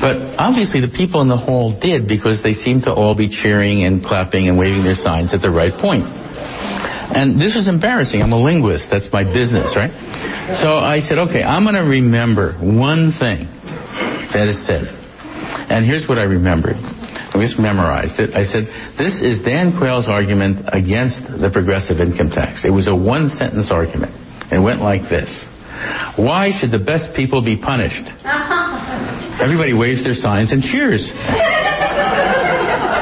But 0.00 0.36
obviously, 0.38 0.80
the 0.80 0.92
people 0.92 1.22
in 1.22 1.28
the 1.28 1.38
hall 1.38 1.78
did 1.78 2.06
because 2.06 2.42
they 2.42 2.52
seemed 2.52 2.84
to 2.84 2.92
all 2.92 3.16
be 3.16 3.28
cheering 3.28 3.84
and 3.84 4.04
clapping 4.04 4.48
and 4.48 4.58
waving 4.58 4.84
their 4.84 4.98
signs 4.98 5.32
at 5.32 5.40
the 5.40 5.50
right 5.50 5.72
point. 5.72 6.04
And 6.04 7.40
this 7.40 7.54
was 7.54 7.68
embarrassing. 7.68 8.20
I'm 8.20 8.32
a 8.32 8.42
linguist. 8.42 8.90
That's 8.90 9.08
my 9.12 9.24
business, 9.24 9.74
right? 9.76 9.94
So 10.58 10.74
I 10.74 11.00
said, 11.00 11.30
okay, 11.30 11.42
I'm 11.42 11.62
going 11.64 11.78
to 11.78 11.88
remember 11.88 12.52
one 12.58 13.12
thing 13.14 13.46
that 14.34 14.48
is 14.50 14.66
said. 14.66 14.95
And 15.70 15.84
here's 15.84 16.08
what 16.08 16.18
I 16.18 16.24
remembered. 16.24 16.76
I 16.76 17.36
just 17.40 17.58
memorized 17.58 18.20
it. 18.20 18.32
I 18.32 18.44
said, 18.44 18.68
this 18.96 19.20
is 19.20 19.42
Dan 19.42 19.76
Quayle's 19.76 20.08
argument 20.08 20.64
against 20.72 21.26
the 21.26 21.50
progressive 21.52 22.00
income 22.00 22.30
tax. 22.30 22.64
It 22.64 22.72
was 22.72 22.88
a 22.88 22.96
one 22.96 23.28
sentence 23.28 23.70
argument. 23.70 24.12
It 24.52 24.60
went 24.62 24.80
like 24.80 25.08
this. 25.10 25.44
Why 26.16 26.50
should 26.54 26.72
the 26.72 26.80
best 26.80 27.12
people 27.12 27.44
be 27.44 27.60
punished? 27.60 28.08
Everybody 29.42 29.76
waves 29.76 30.04
their 30.04 30.16
signs 30.16 30.52
and 30.52 30.62
cheers. 30.62 31.12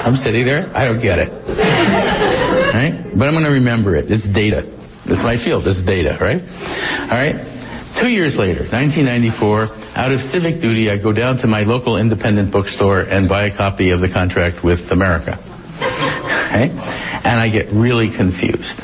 I'm 0.04 0.16
sitting 0.16 0.44
there. 0.44 0.66
I 0.74 0.84
don't 0.84 1.00
get 1.00 1.22
it. 1.22 1.30
Right? 1.30 3.06
But 3.14 3.28
I'm 3.30 3.34
going 3.38 3.46
to 3.46 3.54
remember 3.62 3.94
it. 3.94 4.10
It's 4.10 4.26
data. 4.26 4.66
It's 5.06 5.22
my 5.22 5.38
field. 5.38 5.62
It's 5.66 5.80
data, 5.80 6.18
right? 6.18 6.42
All 6.42 7.14
right? 7.14 7.53
Two 8.00 8.10
years 8.10 8.34
later, 8.36 8.66
1994, 8.66 9.94
out 9.94 10.10
of 10.10 10.18
civic 10.20 10.60
duty, 10.60 10.90
I 10.90 10.98
go 10.98 11.12
down 11.12 11.38
to 11.38 11.46
my 11.46 11.62
local 11.62 11.96
independent 11.96 12.50
bookstore 12.50 13.00
and 13.00 13.28
buy 13.28 13.46
a 13.46 13.56
copy 13.56 13.90
of 13.90 14.00
the 14.00 14.10
contract 14.10 14.64
with 14.64 14.90
America. 14.90 15.38
Okay? 15.38 16.74
And 16.74 17.36
I 17.38 17.48
get 17.54 17.70
really 17.70 18.10
confused. 18.10 18.82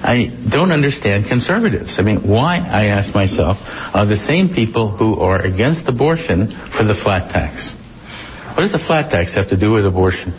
I 0.00 0.32
don't 0.48 0.72
understand 0.72 1.28
conservatives. 1.28 2.00
I 2.00 2.02
mean, 2.02 2.24
why, 2.24 2.56
I 2.56 2.88
ask 2.96 3.14
myself, 3.14 3.60
are 3.60 4.08
the 4.08 4.16
same 4.16 4.48
people 4.48 4.96
who 4.96 5.20
are 5.20 5.36
against 5.36 5.84
abortion 5.86 6.48
for 6.72 6.88
the 6.88 6.96
flat 6.96 7.28
tax? 7.28 7.76
What 8.56 8.64
does 8.64 8.72
the 8.72 8.80
flat 8.80 9.12
tax 9.12 9.36
have 9.36 9.48
to 9.52 9.60
do 9.60 9.72
with 9.72 9.84
abortion? 9.84 10.32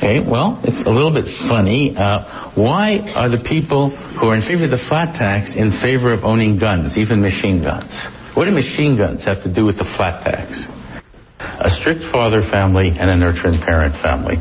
Okay, 0.00 0.24
well, 0.24 0.56
it's 0.64 0.80
a 0.88 0.88
little 0.88 1.12
bit 1.12 1.28
funny. 1.44 1.92
Uh, 1.92 2.56
why 2.56 3.04
are 3.12 3.28
the 3.28 3.44
people 3.44 3.92
who 3.92 4.32
are 4.32 4.34
in 4.34 4.40
favor 4.40 4.64
of 4.64 4.72
the 4.72 4.80
flat 4.88 5.12
tax 5.12 5.52
in 5.60 5.76
favor 5.76 6.16
of 6.16 6.24
owning 6.24 6.56
guns, 6.56 6.96
even 6.96 7.20
machine 7.20 7.60
guns? 7.60 7.92
What 8.32 8.48
do 8.48 8.50
machine 8.56 8.96
guns 8.96 9.28
have 9.28 9.44
to 9.44 9.52
do 9.52 9.68
with 9.68 9.76
the 9.76 9.84
flat 9.84 10.24
tax? 10.24 10.72
A 11.36 11.68
strict 11.68 12.00
father 12.08 12.40
family 12.40 12.96
and 12.96 13.12
a 13.12 13.16
nurturing 13.20 13.60
parent 13.60 13.92
family. 14.00 14.40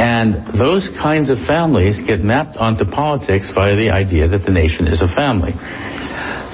And 0.00 0.56
those 0.56 0.88
kinds 1.04 1.28
of 1.28 1.36
families 1.44 2.00
get 2.00 2.24
mapped 2.24 2.56
onto 2.56 2.88
politics 2.88 3.52
via 3.52 3.76
the 3.76 3.92
idea 3.92 4.24
that 4.24 4.40
the 4.40 4.56
nation 4.56 4.88
is 4.88 5.04
a 5.04 5.10
family. 5.12 5.52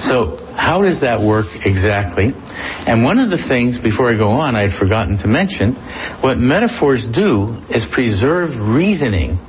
So, 0.03 0.42
how 0.55 0.81
does 0.81 1.01
that 1.01 1.21
work 1.21 1.49
exactly? 1.65 2.29
And 2.29 3.03
one 3.03 3.19
of 3.19 3.29
the 3.29 3.41
things, 3.41 3.81
before 3.81 4.09
I 4.09 4.17
go 4.17 4.29
on, 4.29 4.55
I 4.55 4.69
had 4.69 4.77
forgotten 4.77 5.17
to 5.19 5.27
mention, 5.27 5.73
what 6.21 6.37
metaphors 6.37 7.09
do 7.09 7.57
is 7.73 7.85
preserve 7.89 8.53
reasoning 8.53 9.41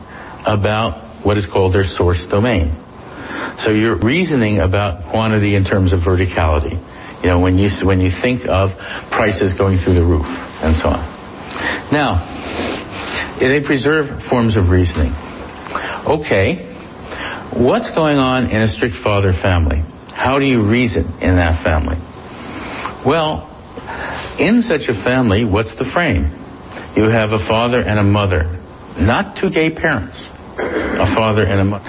about 0.49 1.25
what 1.25 1.37
is 1.37 1.47
called 1.47 1.75
their 1.75 1.85
source 1.85 2.27
domain. 2.29 2.73
So 3.65 3.71
you're 3.71 4.01
reasoning 4.01 4.59
about 4.61 5.11
quantity 5.11 5.57
in 5.57 5.65
terms 5.65 5.93
of 5.93 6.01
verticality. 6.01 6.77
You 7.25 7.31
know, 7.31 7.41
when 7.41 7.57
you, 7.57 7.71
when 7.85 8.01
you 8.01 8.11
think 8.11 8.45
of 8.49 8.77
prices 9.09 9.55
going 9.57 9.79
through 9.79 9.95
the 9.95 10.05
roof 10.05 10.29
and 10.29 10.77
so 10.77 10.93
on. 10.93 11.05
Now, 11.93 12.21
they 13.41 13.61
preserve 13.65 14.23
forms 14.29 14.57
of 14.57 14.69
reasoning. 14.69 15.13
Okay, 16.05 16.69
what's 17.57 17.89
going 17.95 18.19
on 18.19 18.51
in 18.51 18.61
a 18.61 18.69
strict 18.69 18.97
father 19.03 19.33
family? 19.33 19.94
How 20.15 20.39
do 20.39 20.47
you 20.47 20.63
reason 20.63 21.19
in 21.21 21.37
that 21.37 21.63
family? 21.63 21.99
Well, 23.05 23.51
in 24.39 24.63
such 24.63 24.89
a 24.89 24.95
family, 24.95 25.45
what's 25.45 25.75
the 25.75 25.85
frame? 25.85 26.31
You 26.97 27.11
have 27.11 27.35
a 27.35 27.43
father 27.47 27.83
and 27.83 27.99
a 27.99 28.07
mother, 28.07 28.47
not 28.97 29.37
two 29.37 29.51
gay 29.51 29.75
parents, 29.75 30.31
a 30.57 31.11
father 31.19 31.43
and 31.43 31.61
a 31.61 31.65
mother. 31.67 31.85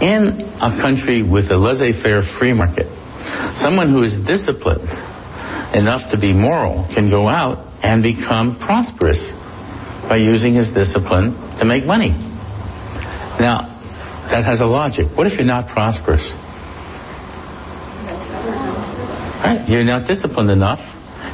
In 0.00 0.38
a 0.62 0.70
country 0.80 1.22
with 1.22 1.50
a 1.50 1.58
laissez-faire 1.58 2.22
free 2.38 2.54
market, 2.54 2.86
someone 3.58 3.90
who 3.90 4.02
is 4.02 4.16
disciplined 4.22 4.88
enough 5.74 6.10
to 6.12 6.18
be 6.18 6.32
moral 6.32 6.86
can 6.94 7.10
go 7.10 7.28
out 7.28 7.58
and 7.82 8.02
become 8.02 8.56
prosperous 8.58 9.18
by 10.08 10.16
using 10.16 10.54
his 10.54 10.70
discipline 10.70 11.34
to 11.58 11.64
make 11.64 11.84
money. 11.84 12.14
Now, 13.42 13.74
that 14.30 14.44
has 14.44 14.60
a 14.60 14.66
logic. 14.66 15.06
What 15.16 15.26
if 15.26 15.34
you're 15.34 15.44
not 15.44 15.68
prosperous? 15.68 16.22
Right? 19.44 19.68
You're 19.68 19.84
not 19.84 20.08
disciplined 20.08 20.48
enough. 20.48 20.80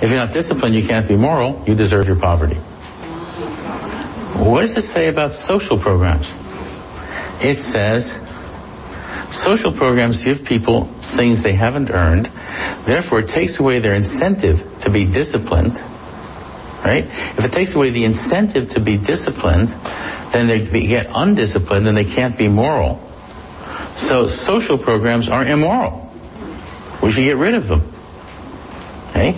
If 0.02 0.11
you're 0.11 0.19
not 0.19 0.35
disciplined, 0.35 0.75
you 0.75 0.83
can't 0.83 1.07
be 1.07 1.14
moral. 1.14 1.62
You 1.67 1.79
deserve 1.79 2.11
your 2.11 2.19
poverty. 2.19 2.59
What 4.35 4.67
does 4.67 4.75
it 4.75 4.90
say 4.90 5.07
about 5.07 5.31
social 5.31 5.79
programs? 5.79 6.26
It 7.38 7.62
says 7.62 8.19
social 9.31 9.71
programs 9.71 10.26
give 10.26 10.43
people 10.43 10.90
things 11.14 11.45
they 11.47 11.55
haven't 11.55 11.90
earned. 11.90 12.26
Therefore, 12.83 13.21
it 13.23 13.31
takes 13.31 13.61
away 13.61 13.79
their 13.79 13.95
incentive 13.95 14.59
to 14.83 14.90
be 14.90 15.07
disciplined. 15.07 15.79
Right? 16.83 17.05
If 17.37 17.45
it 17.45 17.52
takes 17.52 17.76
away 17.76 17.93
the 17.93 18.05
incentive 18.09 18.75
to 18.75 18.83
be 18.83 18.97
disciplined, 18.99 19.71
then 20.33 20.49
they 20.49 20.67
get 20.67 21.07
undisciplined 21.12 21.87
and 21.87 21.95
they 21.95 22.09
can't 22.09 22.37
be 22.37 22.49
moral. 22.49 22.99
So 24.09 24.26
social 24.29 24.83
programs 24.83 25.29
are 25.31 25.45
immoral. 25.45 26.09
We 27.02 27.12
should 27.12 27.25
get 27.25 27.37
rid 27.37 27.55
of 27.55 27.69
them. 27.69 27.90
Okay? 29.21 29.37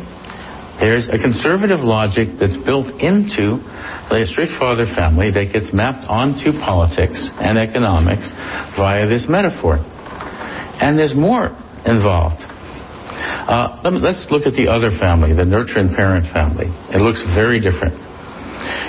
There's 0.79 1.07
a 1.07 1.19
conservative 1.19 1.79
logic 1.79 2.39
that's 2.41 2.57
built 2.57 2.91
into 3.03 3.63
the 4.11 4.27
strict 4.27 4.59
father 4.59 4.87
family 4.87 5.31
that 5.31 5.53
gets 5.53 5.71
mapped 5.71 6.07
onto 6.11 6.59
politics 6.59 7.31
and 7.39 7.59
economics 7.59 8.33
via 8.75 9.07
this 9.07 9.27
metaphor. 9.29 9.79
And 9.79 10.99
there's 10.99 11.15
more 11.15 11.55
involved. 11.87 12.43
Uh, 12.43 13.79
let 13.85 14.03
us 14.03 14.27
look 14.31 14.47
at 14.47 14.55
the 14.59 14.73
other 14.73 14.91
family, 14.91 15.31
the 15.35 15.47
nurturant 15.47 15.95
parent 15.95 16.27
family. 16.33 16.67
It 16.91 16.99
looks 16.99 17.23
very 17.31 17.61
different. 17.61 17.95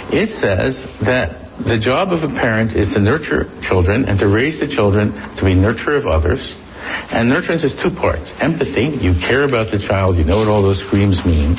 It 0.09 0.33
says 0.33 0.81
that 1.05 1.61
the 1.61 1.77
job 1.77 2.09
of 2.09 2.25
a 2.25 2.31
parent 2.33 2.73
is 2.73 2.89
to 2.97 3.01
nurture 3.01 3.45
children 3.61 4.05
and 4.05 4.17
to 4.17 4.25
raise 4.25 4.57
the 4.57 4.65
children 4.65 5.13
to 5.13 5.41
be 5.45 5.53
nurturer 5.53 5.99
of 5.99 6.09
others. 6.09 6.57
And 6.83 7.31
nurturance 7.31 7.63
is 7.63 7.75
two 7.79 7.91
parts. 7.91 8.33
Empathy, 8.39 8.91
you 8.99 9.15
care 9.15 9.43
about 9.43 9.71
the 9.71 9.79
child, 9.79 10.17
you 10.17 10.25
know 10.25 10.39
what 10.43 10.49
all 10.51 10.61
those 10.61 10.83
screams 10.83 11.23
mean. 11.25 11.55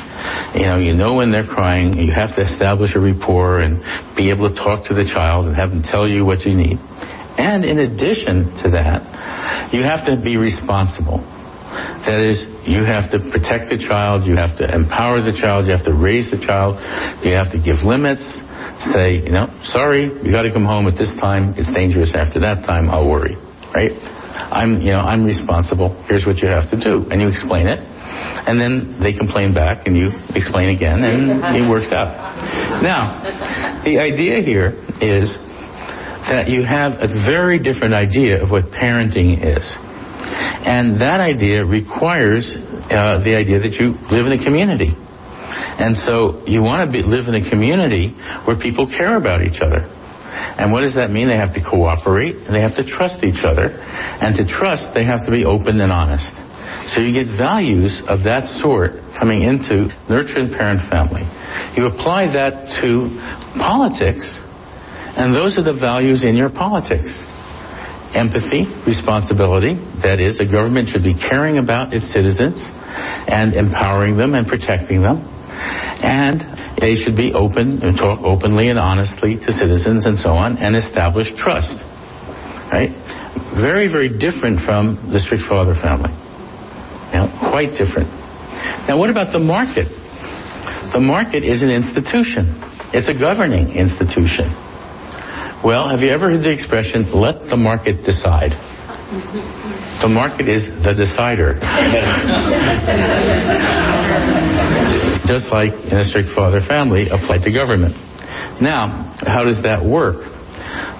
You 0.53 0.65
know, 0.69 0.77
you 0.77 0.93
know 0.93 1.17
when 1.17 1.31
they're 1.31 1.47
crying, 1.47 1.97
you 1.97 2.13
have 2.13 2.35
to 2.35 2.43
establish 2.45 2.95
a 2.95 3.01
rapport 3.01 3.59
and 3.59 3.81
be 4.15 4.29
able 4.29 4.49
to 4.49 4.55
talk 4.55 4.85
to 4.87 4.93
the 4.93 5.05
child 5.05 5.47
and 5.47 5.55
have 5.55 5.69
them 5.71 5.81
tell 5.81 6.07
you 6.07 6.25
what 6.25 6.45
you 6.45 6.53
need. 6.53 6.77
And 7.35 7.65
in 7.65 7.79
addition 7.79 8.55
to 8.63 8.71
that, 8.79 9.03
you 9.73 9.83
have 9.83 10.05
to 10.07 10.15
be 10.15 10.37
responsible. 10.37 11.19
That 12.07 12.23
is, 12.23 12.47
you 12.63 12.87
have 12.87 13.11
to 13.11 13.19
protect 13.19 13.67
the 13.67 13.75
child, 13.75 14.23
you 14.23 14.39
have 14.39 14.55
to 14.63 14.65
empower 14.69 15.19
the 15.19 15.35
child, 15.35 15.67
you 15.67 15.75
have 15.75 15.83
to 15.89 15.91
raise 15.91 16.31
the 16.31 16.39
child, 16.39 16.79
you 17.25 17.35
have 17.35 17.51
to 17.51 17.59
give 17.59 17.83
limits, 17.83 18.23
say, 18.95 19.19
you 19.19 19.33
know, 19.35 19.51
sorry, 19.67 20.07
you 20.07 20.31
got 20.31 20.47
to 20.47 20.53
come 20.53 20.63
home 20.63 20.87
at 20.87 20.95
this 20.95 21.11
time. 21.19 21.51
It's 21.57 21.71
dangerous 21.73 22.15
after 22.15 22.39
that 22.47 22.63
time. 22.63 22.87
I'll 22.87 23.09
worry, 23.09 23.35
right? 23.75 23.91
I'm, 24.35 24.79
you 24.79 24.91
know, 24.91 24.99
I'm 24.99 25.23
responsible. 25.23 25.95
Here's 26.07 26.25
what 26.25 26.37
you 26.37 26.49
have 26.49 26.69
to 26.71 26.77
do, 26.79 27.07
and 27.09 27.21
you 27.21 27.27
explain 27.27 27.67
it, 27.67 27.79
and 27.79 28.59
then 28.59 28.99
they 28.99 29.13
complain 29.13 29.53
back, 29.53 29.87
and 29.87 29.97
you 29.97 30.11
explain 30.35 30.69
again, 30.69 31.03
and 31.03 31.55
it 31.55 31.69
works 31.69 31.91
out. 31.95 32.11
Now, 32.83 33.23
the 33.83 33.99
idea 33.99 34.41
here 34.41 34.75
is 35.01 35.37
that 36.27 36.49
you 36.49 36.63
have 36.63 36.99
a 37.01 37.07
very 37.07 37.59
different 37.59 37.93
idea 37.93 38.41
of 38.41 38.51
what 38.51 38.65
parenting 38.73 39.39
is. 39.39 39.77
And 40.65 41.01
that 41.01 41.21
idea 41.21 41.63
requires 41.63 42.57
uh, 42.57 43.21
the 43.23 43.37
idea 43.37 43.59
that 43.59 43.77
you 43.77 43.93
live 44.09 44.25
in 44.25 44.33
a 44.33 44.43
community. 44.43 44.89
And 45.77 45.95
so 45.95 46.41
you 46.47 46.63
want 46.63 46.91
to 46.91 47.05
live 47.05 47.27
in 47.27 47.35
a 47.35 47.49
community 47.49 48.09
where 48.45 48.57
people 48.57 48.87
care 48.87 49.15
about 49.17 49.41
each 49.41 49.61
other. 49.61 49.85
And 50.35 50.71
what 50.71 50.81
does 50.81 50.95
that 50.95 51.11
mean? 51.11 51.27
They 51.27 51.37
have 51.37 51.53
to 51.55 51.63
cooperate 51.63 52.35
and 52.35 52.53
they 52.53 52.61
have 52.61 52.75
to 52.75 52.85
trust 52.85 53.23
each 53.23 53.43
other. 53.43 53.71
And 53.71 54.35
to 54.35 54.45
trust, 54.45 54.93
they 54.93 55.05
have 55.05 55.25
to 55.25 55.31
be 55.31 55.45
open 55.45 55.79
and 55.79 55.91
honest. 55.91 56.33
So 56.91 57.01
you 57.01 57.13
get 57.13 57.27
values 57.33 58.01
of 58.07 58.29
that 58.29 58.45
sort 58.45 59.01
coming 59.17 59.41
into 59.41 59.89
nurturing 60.09 60.53
parent 60.53 60.85
family. 60.89 61.25
You 61.73 61.87
apply 61.87 62.37
that 62.37 62.69
to 62.81 63.09
politics, 63.57 64.37
and 65.17 65.33
those 65.33 65.57
are 65.57 65.63
the 65.63 65.73
values 65.73 66.23
in 66.23 66.35
your 66.35 66.49
politics. 66.49 67.23
Empathy, 68.13 68.69
responsibility, 68.85 69.75
that 70.03 70.21
is, 70.21 70.39
a 70.39 70.45
government 70.45 70.87
should 70.87 71.03
be 71.03 71.15
caring 71.17 71.57
about 71.57 71.93
its 71.93 72.11
citizens 72.11 72.63
and 73.27 73.55
empowering 73.55 74.15
them 74.15 74.35
and 74.35 74.47
protecting 74.47 75.01
them. 75.01 75.34
And 76.03 76.43
they 76.79 76.95
should 76.95 77.15
be 77.15 77.33
open 77.33 77.81
and 77.83 77.97
talk 77.97 78.19
openly 78.23 78.69
and 78.69 78.77
honestly 78.79 79.37
to 79.37 79.51
citizens 79.51 80.05
and 80.05 80.17
so 80.17 80.31
on 80.31 80.57
and 80.57 80.75
establish 80.75 81.33
trust. 81.35 81.81
Right? 82.71 82.91
Very, 83.55 83.87
very 83.87 84.09
different 84.09 84.59
from 84.61 85.11
the 85.11 85.19
strict 85.19 85.43
father 85.47 85.75
family. 85.75 86.11
Know, 87.15 87.31
quite 87.39 87.71
different. 87.79 88.11
Now, 88.87 88.99
what 88.99 89.09
about 89.09 89.31
the 89.31 89.39
market? 89.39 89.87
The 90.91 90.99
market 90.99 91.43
is 91.43 91.63
an 91.63 91.69
institution. 91.69 92.59
It's 92.91 93.07
a 93.07 93.13
governing 93.13 93.71
institution. 93.75 94.51
Well, 95.63 95.89
have 95.89 96.01
you 96.01 96.09
ever 96.09 96.29
heard 96.31 96.43
the 96.43 96.51
expression, 96.51 97.11
let 97.13 97.49
the 97.49 97.57
market 97.57 98.03
decide? 98.03 98.51
The 100.01 100.09
market 100.09 100.47
is 100.47 100.67
the 100.83 100.93
decider. 100.93 101.59
just 105.27 105.51
like 105.51 105.73
in 105.73 105.97
a 105.97 106.05
strict 106.05 106.29
father 106.35 106.59
family 106.61 107.09
applied 107.09 107.43
to 107.43 107.51
government. 107.51 107.95
Now, 108.61 109.13
how 109.25 109.43
does 109.43 109.63
that 109.63 109.83
work? 109.83 110.23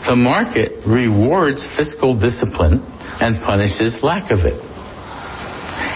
The 0.08 0.16
market 0.16 0.86
rewards 0.86 1.66
fiscal 1.78 2.18
discipline 2.18 2.84
and 3.22 3.40
punishes 3.42 4.04
lack 4.04 4.32
of 4.32 4.46
it. 4.46 4.60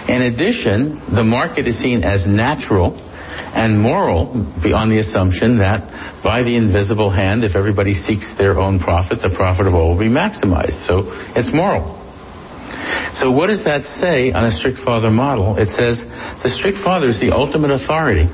In 0.09 0.25
addition, 0.25 0.97
the 1.13 1.23
market 1.23 1.67
is 1.67 1.77
seen 1.77 2.03
as 2.03 2.25
natural 2.25 2.97
and 2.97 3.79
moral 3.79 4.33
on 4.73 4.89
the 4.89 4.99
assumption 4.99 5.59
that 5.59 5.85
by 6.23 6.43
the 6.43 6.55
invisible 6.55 7.09
hand, 7.09 7.43
if 7.43 7.55
everybody 7.55 7.93
seeks 7.93 8.33
their 8.37 8.57
own 8.57 8.79
profit, 8.79 9.19
the 9.21 9.29
profit 9.29 9.67
of 9.67 9.73
all 9.73 9.93
will 9.93 9.99
be 9.99 10.09
maximized. 10.09 10.85
So 10.85 11.05
it's 11.37 11.53
moral. 11.53 11.97
So 13.15 13.31
what 13.31 13.47
does 13.47 13.63
that 13.65 13.83
say 13.85 14.31
on 14.31 14.45
a 14.45 14.51
strict 14.51 14.79
father 14.79 15.09
model? 15.09 15.57
It 15.57 15.69
says 15.69 16.05
the 16.43 16.49
strict 16.49 16.77
father 16.83 17.07
is 17.07 17.19
the 17.19 17.33
ultimate 17.33 17.71
authority. 17.71 18.29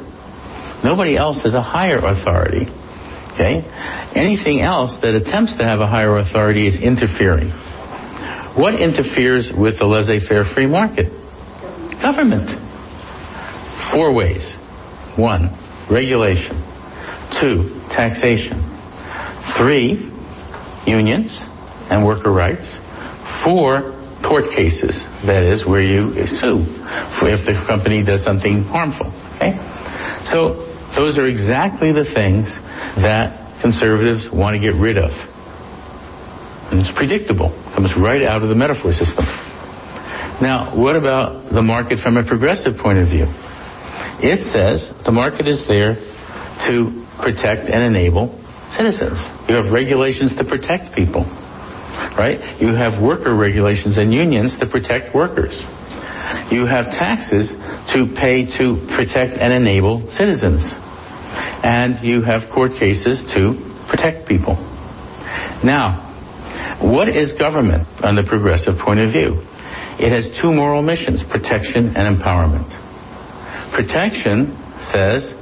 Nobody 0.84 1.18
else 1.18 1.42
has 1.44 1.56
a 1.56 1.62
higher 1.62 1.98
authority. 1.98 2.68
Okay? 3.34 3.64
Anything 4.16 4.62
else 4.62 5.00
that 5.02 5.16
attempts 5.16 5.58
to 5.58 5.64
have 5.64 5.80
a 5.80 5.88
higher 5.88 6.18
authority 6.18 6.68
is 6.68 6.80
interfering. 6.80 7.50
What 8.56 8.80
interferes 8.80 9.52
with 9.52 9.80
the 9.80 9.86
laissez-faire 9.86 10.46
free 10.46 10.68
market? 10.68 11.12
Government. 12.00 12.48
Four 13.92 14.14
ways. 14.14 14.56
One, 15.18 15.52
regulation. 15.92 16.56
Two, 17.42 17.82
taxation. 17.92 18.64
Three, 19.58 20.12
unions 20.88 21.44
and 21.90 22.06
worker 22.06 22.32
rights. 22.32 22.80
Four, 23.44 23.95
tort 24.26 24.50
cases. 24.50 25.06
That 25.30 25.46
is 25.46 25.62
where 25.66 25.86
you 25.86 26.10
sue 26.26 26.66
if 27.30 27.46
the 27.46 27.54
company 27.70 28.02
does 28.02 28.26
something 28.26 28.66
harmful. 28.66 29.14
Okay? 29.38 29.54
So 30.26 30.66
those 30.98 31.22
are 31.22 31.30
exactly 31.30 31.94
the 31.94 32.04
things 32.06 32.58
that 32.98 33.62
conservatives 33.62 34.28
want 34.34 34.58
to 34.58 34.62
get 34.62 34.74
rid 34.74 34.98
of. 34.98 35.14
And 36.74 36.82
it's 36.82 36.92
predictable. 36.98 37.54
It 37.54 37.78
comes 37.78 37.94
right 37.94 38.26
out 38.26 38.42
of 38.42 38.50
the 38.50 38.58
metaphor 38.58 38.92
system. 38.92 39.26
Now, 40.42 40.74
what 40.76 40.98
about 40.98 41.54
the 41.54 41.62
market 41.62 42.02
from 42.02 42.18
a 42.18 42.26
progressive 42.26 42.82
point 42.82 43.00
of 43.00 43.08
view? 43.08 43.30
It 44.20 44.42
says 44.42 44.90
the 45.06 45.14
market 45.14 45.48
is 45.48 45.64
there 45.70 45.96
to 46.68 47.06
protect 47.22 47.70
and 47.70 47.80
enable 47.84 48.34
citizens. 48.74 49.22
You 49.48 49.56
have 49.62 49.72
regulations 49.72 50.36
to 50.36 50.44
protect 50.44 50.96
people 50.96 51.24
right? 52.18 52.40
You 52.62 52.76
have 52.76 53.02
worker 53.02 53.36
regulations 53.36 53.98
and 53.98 54.14
unions 54.14 54.58
to 54.60 54.68
protect 54.68 55.16
workers. 55.16 55.64
You 56.52 56.66
have 56.66 56.90
taxes 56.90 57.54
to 57.94 58.10
pay 58.18 58.46
to 58.60 58.86
protect 58.96 59.38
and 59.38 59.54
enable 59.54 60.10
citizens. 60.12 60.66
And 61.64 62.02
you 62.06 62.22
have 62.22 62.50
court 62.54 62.72
cases 62.80 63.24
to 63.34 63.58
protect 63.90 64.28
people. 64.28 64.56
Now, 65.64 66.06
what 66.82 67.10
is 67.10 67.34
government 67.34 67.88
on 68.04 68.16
the 68.16 68.24
progressive 68.24 68.78
point 68.78 69.00
of 69.00 69.12
view? 69.12 69.42
It 69.98 70.12
has 70.12 70.28
two 70.42 70.52
moral 70.52 70.84
missions 70.84 71.24
protection 71.24 71.96
and 71.96 72.04
empowerment. 72.12 72.68
Protection 73.72 74.56
says 74.80 75.34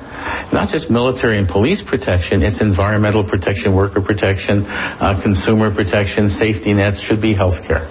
not 0.52 0.70
just 0.70 0.90
military 0.90 1.38
and 1.38 1.48
police 1.48 1.82
protection, 1.82 2.44
it's 2.44 2.62
environmental 2.62 3.24
protection, 3.28 3.76
worker 3.76 4.02
protection, 4.02 4.66
uh, 4.66 5.20
consumer 5.22 5.74
protection, 5.74 6.28
safety 6.28 6.74
nets, 6.74 7.02
should 7.02 7.22
be 7.22 7.34
health 7.34 7.60
care. 7.68 7.90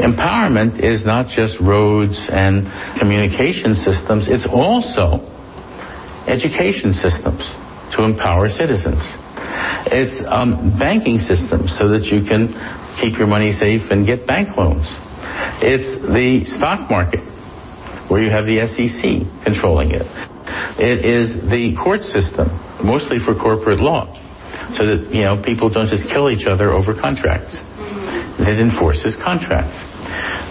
Empowerment 0.00 0.80
is 0.80 1.04
not 1.04 1.28
just 1.28 1.60
roads 1.60 2.28
and 2.32 2.64
communication 2.98 3.74
systems, 3.74 4.28
it's 4.28 4.46
also 4.48 5.20
education 6.26 6.92
systems 6.92 7.44
to 7.92 8.04
empower 8.04 8.48
citizens. 8.48 9.02
It's 9.90 10.22
um, 10.26 10.78
banking 10.78 11.18
systems 11.18 11.76
so 11.76 11.88
that 11.88 12.06
you 12.06 12.22
can 12.22 12.54
keep 13.00 13.18
your 13.18 13.26
money 13.26 13.52
safe 13.52 13.90
and 13.90 14.06
get 14.06 14.26
bank 14.26 14.56
loans. 14.56 14.86
It's 15.60 15.98
the 16.00 16.44
stock 16.46 16.88
market 16.88 17.20
where 18.08 18.22
you 18.22 18.30
have 18.30 18.46
the 18.46 18.64
SEC 18.66 19.44
controlling 19.44 19.90
it. 19.92 20.06
It 20.78 21.04
is 21.04 21.34
the 21.50 21.76
court 21.76 22.02
system, 22.02 22.48
mostly 22.82 23.18
for 23.18 23.34
corporate 23.34 23.80
law, 23.80 24.08
so 24.72 24.86
that 24.86 25.12
you 25.12 25.24
know 25.24 25.40
people 25.42 25.68
don't 25.70 25.88
just 25.88 26.08
kill 26.08 26.30
each 26.30 26.46
other 26.46 26.70
over 26.70 26.94
contracts. 26.94 27.62
It 28.40 28.56
enforces 28.58 29.16
contracts. 29.20 29.84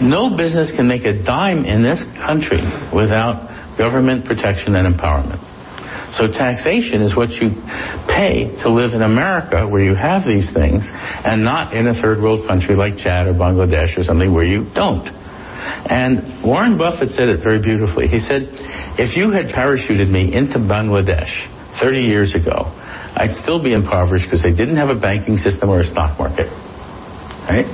No 0.01 0.37
business 0.37 0.71
can 0.71 0.87
make 0.87 1.05
a 1.05 1.13
dime 1.13 1.65
in 1.65 1.81
this 1.81 2.03
country 2.21 2.61
without 2.93 3.77
government 3.77 4.25
protection 4.25 4.75
and 4.75 4.85
empowerment. 4.85 5.41
So 6.13 6.27
taxation 6.27 7.01
is 7.01 7.15
what 7.15 7.29
you 7.29 7.49
pay 8.07 8.55
to 8.63 8.69
live 8.69 8.93
in 8.93 9.01
America 9.01 9.67
where 9.67 9.81
you 9.81 9.93
have 9.95 10.25
these 10.25 10.51
things 10.51 10.89
and 10.91 11.43
not 11.43 11.73
in 11.73 11.87
a 11.87 11.93
third 11.93 12.21
world 12.21 12.47
country 12.47 12.75
like 12.75 12.97
Chad 12.97 13.27
or 13.27 13.33
Bangladesh 13.33 13.97
or 13.97 14.03
something 14.03 14.33
where 14.33 14.45
you 14.45 14.65
don't. 14.73 15.05
And 15.89 16.43
Warren 16.43 16.77
Buffett 16.77 17.09
said 17.09 17.29
it 17.29 17.43
very 17.43 17.61
beautifully. 17.61 18.07
He 18.07 18.19
said, 18.19 18.47
if 18.97 19.17
you 19.17 19.31
had 19.31 19.47
parachuted 19.47 20.09
me 20.09 20.33
into 20.33 20.59
Bangladesh 20.59 21.47
30 21.79 22.01
years 22.01 22.35
ago, 22.35 22.71
I'd 23.15 23.31
still 23.31 23.61
be 23.61 23.73
impoverished 23.73 24.25
because 24.25 24.43
they 24.43 24.53
didn't 24.53 24.77
have 24.77 24.89
a 24.89 24.99
banking 24.99 25.37
system 25.37 25.69
or 25.69 25.81
a 25.81 25.85
stock 25.85 26.17
market. 26.17 26.47
Right? 27.49 27.67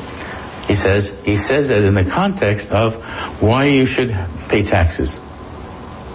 He 0.68 0.74
says 0.74 1.14
he 1.24 1.38
says 1.38 1.70
that 1.70 1.86
in 1.86 1.94
the 1.94 2.10
context 2.10 2.70
of 2.72 2.98
why 3.42 3.66
you 3.66 3.86
should 3.86 4.10
pay 4.50 4.64
taxes. 4.64 5.20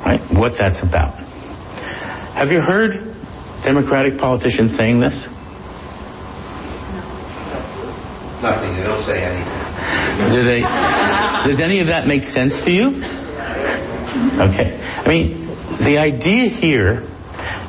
Right? 0.02 0.20
What 0.32 0.58
that's 0.58 0.82
about. 0.82 1.14
Have 2.34 2.48
you 2.48 2.60
heard 2.60 3.14
Democratic 3.62 4.18
politicians 4.18 4.74
saying 4.74 4.98
this? 4.98 5.28
Nothing. 8.42 8.74
They 8.74 8.82
don't 8.82 9.04
say 9.04 9.22
anything. 9.22 10.32
Do 10.32 10.42
they? 10.42 11.26
Does 11.46 11.60
any 11.60 11.80
of 11.80 11.88
that 11.88 12.06
make 12.06 12.22
sense 12.22 12.52
to 12.64 12.70
you? 12.70 12.88
Okay. 14.40 14.76
I 14.76 15.08
mean, 15.08 15.46
the 15.80 15.96
idea 15.98 16.50
here 16.50 17.06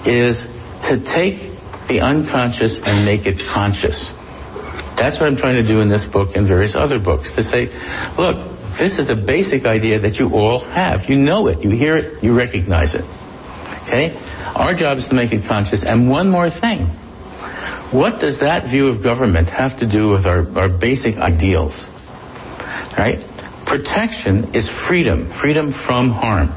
is 0.06 0.44
to 0.90 1.00
take 1.00 1.40
the 1.88 2.02
unconscious 2.02 2.80
and 2.84 3.06
make 3.06 3.26
it 3.26 3.40
conscious. 3.40 4.12
That's 4.98 5.20
what 5.20 5.30
I'm 5.30 5.38
trying 5.38 5.62
to 5.62 5.68
do 5.68 5.80
in 5.80 5.90
this 5.90 6.06
book 6.06 6.36
and 6.36 6.48
various 6.48 6.76
other 6.76 7.00
books. 7.00 7.34
To 7.36 7.44
say, 7.44 7.72
look, 8.20 8.36
this 8.78 9.00
is 9.00 9.10
a 9.10 9.16
basic 9.16 9.66
idea 9.66 10.00
that 10.00 10.16
you 10.16 10.30
all 10.34 10.60
have. 10.60 11.10
You 11.10 11.18
know 11.18 11.48
it. 11.48 11.64
You 11.64 11.72
hear 11.72 11.98
it. 11.98 12.24
You 12.24 12.36
recognize 12.36 12.96
it. 12.96 13.08
Okay? 13.88 14.14
Our 14.56 14.76
job 14.76 14.98
is 14.98 15.08
to 15.08 15.16
make 15.16 15.32
it 15.32 15.48
conscious. 15.48 15.84
And 15.88 16.10
one 16.10 16.30
more 16.30 16.50
thing. 16.50 16.88
What 17.92 18.20
does 18.20 18.40
that 18.40 18.70
view 18.72 18.88
of 18.88 19.04
government 19.04 19.50
have 19.50 19.80
to 19.80 19.88
do 19.88 20.12
with 20.12 20.26
our, 20.26 20.48
our 20.60 20.70
basic 20.70 21.18
ideals? 21.18 21.88
Right? 22.98 23.20
Protection 23.72 24.52
is 24.54 24.68
freedom, 24.86 25.32
freedom 25.40 25.72
from 25.72 26.12
harm. 26.12 26.52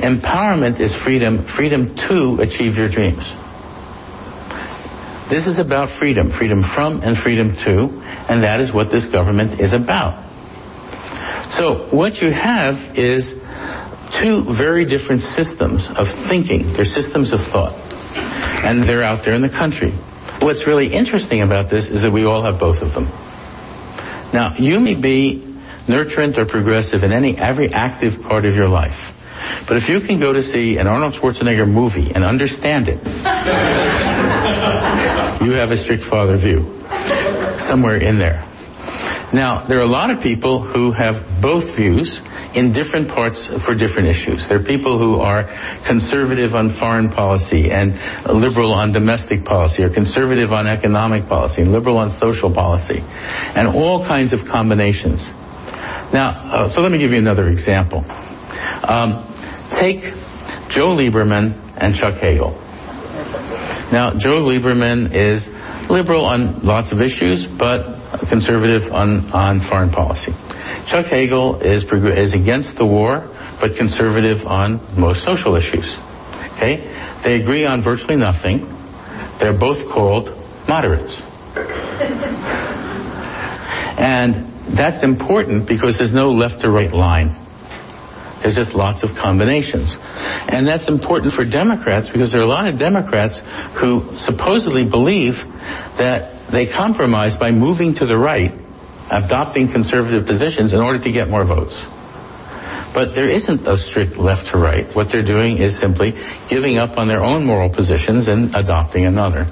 Empowerment 0.00 0.80
is 0.80 0.96
freedom, 1.04 1.44
freedom 1.44 1.92
to 2.08 2.40
achieve 2.40 2.72
your 2.72 2.88
dreams. 2.88 3.20
This 5.28 5.44
is 5.44 5.60
about 5.60 5.92
freedom, 6.00 6.32
freedom 6.32 6.64
from 6.64 7.04
and 7.04 7.20
freedom 7.20 7.52
to, 7.68 7.92
and 8.32 8.44
that 8.44 8.64
is 8.64 8.72
what 8.72 8.88
this 8.88 9.04
government 9.12 9.60
is 9.60 9.76
about. 9.76 10.16
So 11.52 11.92
what 11.92 12.16
you 12.24 12.32
have 12.32 12.96
is 12.96 13.36
two 14.16 14.48
very 14.56 14.88
different 14.88 15.20
systems 15.20 15.84
of 15.92 16.08
thinking. 16.32 16.72
They're 16.72 16.88
systems 16.88 17.36
of 17.36 17.44
thought. 17.52 17.76
And 17.76 18.88
they're 18.88 19.04
out 19.04 19.20
there 19.28 19.36
in 19.36 19.42
the 19.42 19.52
country. 19.52 19.92
What's 20.40 20.66
really 20.66 20.96
interesting 20.96 21.42
about 21.42 21.68
this 21.68 21.92
is 21.92 22.00
that 22.08 22.10
we 22.10 22.24
all 22.24 22.40
have 22.40 22.58
both 22.58 22.80
of 22.80 22.96
them. 22.96 23.12
Now, 24.32 24.56
you 24.56 24.80
may 24.80 24.96
be 24.96 25.51
nurturant 25.88 26.38
or 26.38 26.46
progressive 26.46 27.02
in 27.02 27.12
any 27.12 27.36
every 27.36 27.72
active 27.72 28.22
part 28.22 28.44
of 28.44 28.54
your 28.54 28.68
life. 28.68 29.10
But 29.66 29.76
if 29.76 29.88
you 29.88 29.98
can 30.06 30.20
go 30.20 30.32
to 30.32 30.42
see 30.42 30.78
an 30.78 30.86
Arnold 30.86 31.14
Schwarzenegger 31.14 31.66
movie 31.66 32.12
and 32.14 32.24
understand 32.24 32.88
it, 32.88 33.02
you 35.42 35.52
have 35.58 35.70
a 35.70 35.76
strict 35.76 36.04
father 36.04 36.38
view 36.38 36.78
somewhere 37.58 37.96
in 37.96 38.18
there. 38.18 38.48
Now, 39.32 39.66
there 39.66 39.80
are 39.80 39.88
a 39.88 39.88
lot 39.88 40.10
of 40.10 40.20
people 40.20 40.60
who 40.60 40.92
have 40.92 41.40
both 41.40 41.64
views 41.74 42.20
in 42.54 42.76
different 42.76 43.08
parts 43.08 43.48
for 43.64 43.72
different 43.72 44.12
issues. 44.12 44.44
There 44.46 44.60
are 44.60 44.64
people 44.64 45.00
who 45.00 45.24
are 45.24 45.48
conservative 45.88 46.54
on 46.54 46.76
foreign 46.76 47.08
policy 47.08 47.72
and 47.72 47.96
liberal 48.28 48.74
on 48.74 48.92
domestic 48.92 49.44
policy, 49.44 49.84
or 49.84 49.88
conservative 49.88 50.52
on 50.52 50.68
economic 50.68 51.28
policy 51.32 51.62
and 51.62 51.72
liberal 51.72 51.96
on 51.96 52.10
social 52.10 52.52
policy, 52.52 53.00
and 53.00 53.68
all 53.68 54.04
kinds 54.04 54.34
of 54.34 54.40
combinations. 54.44 55.24
Now, 56.12 56.28
uh, 56.28 56.68
so 56.68 56.82
let 56.82 56.92
me 56.92 56.98
give 56.98 57.10
you 57.10 57.18
another 57.18 57.48
example. 57.48 58.04
Um, 58.08 59.24
take 59.72 60.00
Joe 60.68 60.92
Lieberman 60.92 61.56
and 61.80 61.94
Chuck 61.94 62.20
Hagel. 62.20 62.52
Now, 63.92 64.12
Joe 64.18 64.44
Lieberman 64.44 65.12
is 65.12 65.48
liberal 65.90 66.24
on 66.24 66.64
lots 66.64 66.92
of 66.92 67.00
issues, 67.00 67.46
but 67.46 68.00
conservative 68.28 68.92
on, 68.92 69.30
on 69.32 69.60
foreign 69.68 69.90
policy. 69.90 70.32
Chuck 70.88 71.06
Hagel 71.06 71.60
is, 71.60 71.84
is 71.84 72.34
against 72.34 72.76
the 72.76 72.86
war, 72.86 73.28
but 73.60 73.76
conservative 73.76 74.44
on 74.46 74.80
most 74.98 75.24
social 75.24 75.56
issues. 75.56 75.96
Okay? 76.56 76.84
They 77.24 77.40
agree 77.40 77.64
on 77.64 77.82
virtually 77.82 78.16
nothing. 78.16 78.68
They're 79.40 79.58
both 79.58 79.88
called 79.92 80.28
moderates. 80.68 81.20
and 83.96 84.51
that's 84.76 85.04
important 85.04 85.68
because 85.68 85.98
there's 85.98 86.14
no 86.14 86.32
left 86.32 86.62
to 86.62 86.70
right 86.70 86.92
line. 86.92 87.38
There's 88.42 88.58
just 88.58 88.74
lots 88.74 89.06
of 89.06 89.14
combinations. 89.14 89.96
And 90.00 90.66
that's 90.66 90.88
important 90.88 91.32
for 91.32 91.46
Democrats 91.46 92.10
because 92.10 92.32
there 92.32 92.42
are 92.42 92.48
a 92.48 92.50
lot 92.50 92.66
of 92.66 92.78
Democrats 92.78 93.38
who 93.78 94.18
supposedly 94.18 94.82
believe 94.82 95.38
that 96.02 96.50
they 96.50 96.66
compromise 96.66 97.38
by 97.38 97.52
moving 97.54 97.94
to 98.02 98.06
the 98.06 98.18
right, 98.18 98.50
adopting 99.14 99.70
conservative 99.70 100.26
positions 100.26 100.74
in 100.74 100.80
order 100.80 100.98
to 100.98 101.10
get 101.12 101.30
more 101.30 101.46
votes. 101.46 101.78
But 102.92 103.14
there 103.14 103.30
isn't 103.30 103.64
a 103.64 103.78
strict 103.78 104.18
left 104.18 104.52
to 104.52 104.58
right. 104.58 104.84
What 104.92 105.08
they're 105.08 105.24
doing 105.24 105.62
is 105.62 105.78
simply 105.80 106.12
giving 106.50 106.76
up 106.76 106.98
on 106.98 107.08
their 107.08 107.22
own 107.22 107.46
moral 107.46 107.70
positions 107.70 108.28
and 108.28 108.54
adopting 108.54 109.06
another. 109.06 109.46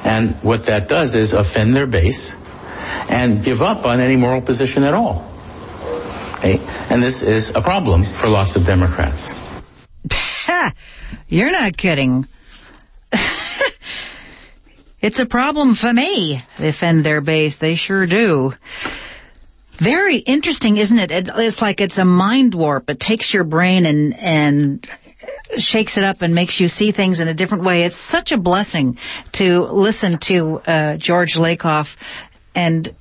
And 0.00 0.40
what 0.42 0.64
that 0.70 0.88
does 0.88 1.14
is 1.14 1.34
offend 1.34 1.76
their 1.76 1.86
base 1.86 2.32
and 3.10 3.44
give 3.44 3.60
up 3.60 3.86
on 3.86 4.00
any 4.00 4.16
moral 4.16 4.42
position 4.42 4.84
at 4.84 4.94
all. 4.94 5.26
Okay? 6.38 6.58
And 6.58 7.02
this 7.02 7.22
is 7.22 7.52
a 7.54 7.62
problem 7.62 8.04
for 8.20 8.28
lots 8.28 8.56
of 8.56 8.64
Democrats. 8.64 9.32
You're 11.28 11.50
not 11.50 11.76
kidding. 11.76 12.24
it's 15.00 15.20
a 15.20 15.26
problem 15.26 15.74
for 15.74 15.92
me. 15.92 16.40
They 16.58 16.68
offend 16.70 17.04
their 17.04 17.20
base. 17.20 17.56
They 17.60 17.76
sure 17.76 18.06
do. 18.06 18.52
Very 19.82 20.18
interesting, 20.18 20.76
isn't 20.76 20.98
it? 20.98 21.10
It's 21.12 21.62
like 21.62 21.80
it's 21.80 21.98
a 21.98 22.04
mind 22.04 22.54
warp. 22.54 22.90
It 22.90 23.00
takes 23.00 23.32
your 23.32 23.44
brain 23.44 23.86
and 23.86 24.14
and 24.14 24.86
shakes 25.56 25.96
it 25.96 26.04
up 26.04 26.22
and 26.22 26.34
makes 26.34 26.60
you 26.60 26.68
see 26.68 26.92
things 26.92 27.20
in 27.20 27.28
a 27.28 27.34
different 27.34 27.64
way. 27.64 27.84
It's 27.84 27.98
such 28.10 28.32
a 28.32 28.36
blessing 28.36 28.98
to 29.34 29.60
listen 29.64 30.18
to 30.28 30.60
uh, 30.66 30.96
George 30.98 31.34
Lakoff 31.36 31.86
and 32.54 32.94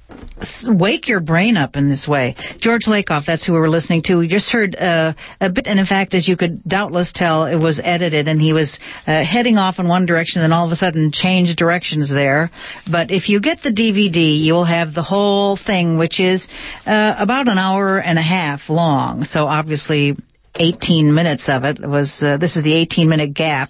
wake 0.67 1.07
your 1.07 1.19
brain 1.19 1.57
up 1.57 1.75
in 1.75 1.89
this 1.89 2.07
way. 2.07 2.35
George 2.59 2.85
Lakoff, 2.87 3.25
that's 3.25 3.45
who 3.45 3.53
we 3.53 3.59
were 3.59 3.69
listening 3.69 4.03
to. 4.03 4.17
We 4.17 4.27
just 4.27 4.51
heard 4.51 4.75
uh, 4.75 5.13
a 5.41 5.49
bit, 5.49 5.67
and 5.67 5.79
in 5.79 5.85
fact, 5.85 6.13
as 6.13 6.27
you 6.27 6.37
could 6.37 6.63
doubtless 6.63 7.11
tell, 7.13 7.45
it 7.45 7.57
was 7.57 7.81
edited, 7.83 8.27
and 8.27 8.39
he 8.39 8.53
was 8.53 8.79
uh, 9.07 9.23
heading 9.23 9.57
off 9.57 9.79
in 9.79 9.87
one 9.87 10.05
direction, 10.05 10.41
then 10.41 10.53
all 10.53 10.65
of 10.65 10.71
a 10.71 10.75
sudden 10.75 11.11
changed 11.11 11.57
directions 11.57 12.09
there. 12.09 12.51
But 12.89 13.11
if 13.11 13.29
you 13.29 13.41
get 13.41 13.61
the 13.63 13.71
DVD, 13.71 14.39
you'll 14.39 14.65
have 14.65 14.93
the 14.93 15.03
whole 15.03 15.57
thing, 15.57 15.97
which 15.97 16.19
is 16.19 16.47
uh, 16.85 17.15
about 17.17 17.47
an 17.47 17.57
hour 17.57 17.99
and 17.99 18.17
a 18.17 18.23
half 18.23 18.69
long. 18.69 19.23
So 19.23 19.45
obviously, 19.45 20.15
18 20.55 21.13
minutes 21.13 21.47
of 21.47 21.63
it 21.63 21.79
was. 21.79 22.21
Uh, 22.21 22.37
this 22.37 22.55
is 22.55 22.63
the 22.63 22.73
18 22.73 23.09
minute 23.09 23.33
gap 23.33 23.69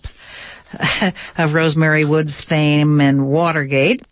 of 1.38 1.54
Rose 1.54 1.76
Mary 1.76 2.06
Woods' 2.06 2.44
fame 2.48 3.00
and 3.00 3.28
Watergate. 3.28 4.04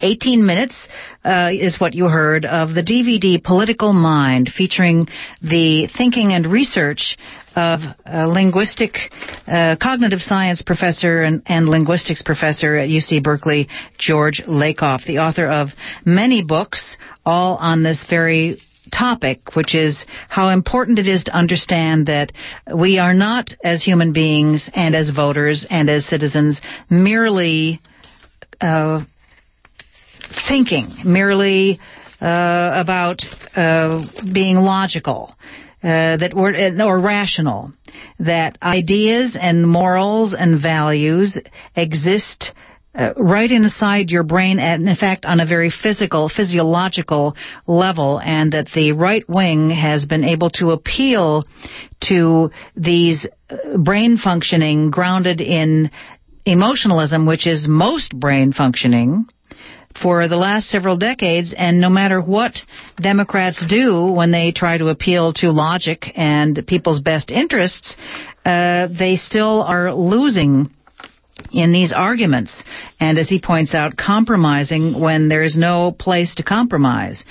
18 0.00 0.44
minutes 0.44 0.88
uh, 1.24 1.50
is 1.52 1.80
what 1.80 1.94
you 1.94 2.06
heard 2.06 2.44
of 2.44 2.74
the 2.74 2.82
DVD 2.82 3.42
Political 3.42 3.92
Mind, 3.92 4.50
featuring 4.56 5.08
the 5.42 5.88
thinking 5.96 6.32
and 6.32 6.46
research 6.50 7.16
of 7.56 7.80
a 8.06 8.28
linguistic, 8.28 8.96
uh, 9.46 9.76
cognitive 9.82 10.20
science 10.20 10.62
professor 10.62 11.22
and, 11.22 11.42
and, 11.46 11.68
linguistics 11.68 12.22
professor 12.22 12.76
at 12.76 12.88
UC 12.88 13.22
Berkeley, 13.22 13.68
George 13.98 14.42
Lakoff, 14.46 15.04
the 15.06 15.18
author 15.18 15.48
of 15.48 15.68
many 16.04 16.44
books, 16.44 16.96
all 17.26 17.56
on 17.56 17.82
this 17.82 18.04
very 18.08 18.60
topic, 18.92 19.54
which 19.54 19.74
is 19.74 20.06
how 20.28 20.48
important 20.50 20.98
it 20.98 21.08
is 21.08 21.24
to 21.24 21.32
understand 21.32 22.06
that 22.06 22.32
we 22.74 22.98
are 22.98 23.14
not, 23.14 23.50
as 23.64 23.82
human 23.82 24.12
beings 24.12 24.70
and 24.74 24.94
as 24.94 25.10
voters 25.10 25.66
and 25.68 25.90
as 25.90 26.06
citizens, 26.06 26.60
merely 26.88 27.80
uh, 28.60 29.02
thinking, 30.48 30.88
merely 31.04 31.78
uh, 32.20 32.70
about 32.74 33.22
uh, 33.54 34.02
being 34.32 34.56
logical. 34.56 35.34
Uh, 35.80 36.16
that 36.16 36.34
we're 36.34 36.52
uh, 36.52 36.84
or 36.84 36.98
rational, 36.98 37.70
that 38.18 38.58
ideas 38.60 39.38
and 39.40 39.64
morals 39.64 40.34
and 40.34 40.60
values 40.60 41.38
exist 41.76 42.52
uh, 42.98 43.14
right 43.16 43.52
inside 43.52 44.10
your 44.10 44.24
brain, 44.24 44.58
and 44.58 44.88
in 44.88 44.96
fact, 44.96 45.24
on 45.24 45.38
a 45.38 45.46
very 45.46 45.70
physical, 45.70 46.28
physiological 46.28 47.36
level, 47.68 48.20
and 48.20 48.54
that 48.54 48.66
the 48.74 48.90
right 48.90 49.22
wing 49.28 49.70
has 49.70 50.04
been 50.04 50.24
able 50.24 50.50
to 50.50 50.72
appeal 50.72 51.44
to 52.00 52.50
these 52.74 53.24
uh, 53.48 53.78
brain 53.78 54.16
functioning 54.16 54.90
grounded 54.90 55.40
in 55.40 55.92
emotionalism, 56.44 57.24
which 57.24 57.46
is 57.46 57.68
most 57.68 58.18
brain 58.18 58.52
functioning, 58.52 59.26
for 60.02 60.28
the 60.28 60.36
last 60.36 60.68
several 60.68 60.96
decades, 60.96 61.54
and 61.56 61.80
no 61.80 61.90
matter 61.90 62.20
what 62.20 62.52
Democrats 63.00 63.64
do 63.68 64.12
when 64.12 64.30
they 64.30 64.52
try 64.52 64.78
to 64.78 64.88
appeal 64.88 65.32
to 65.34 65.50
logic 65.50 66.12
and 66.16 66.64
people's 66.66 67.00
best 67.00 67.30
interests, 67.30 67.96
uh, 68.44 68.88
they 68.98 69.16
still 69.16 69.62
are 69.62 69.94
losing 69.94 70.70
in 71.52 71.72
these 71.72 71.92
arguments. 71.92 72.64
And 73.00 73.18
as 73.18 73.28
he 73.28 73.40
points 73.40 73.74
out, 73.74 73.96
compromising 73.96 75.00
when 75.00 75.28
there 75.28 75.42
is 75.42 75.56
no 75.56 75.92
place 75.92 76.34
to 76.36 76.42
compromise. 76.42 77.24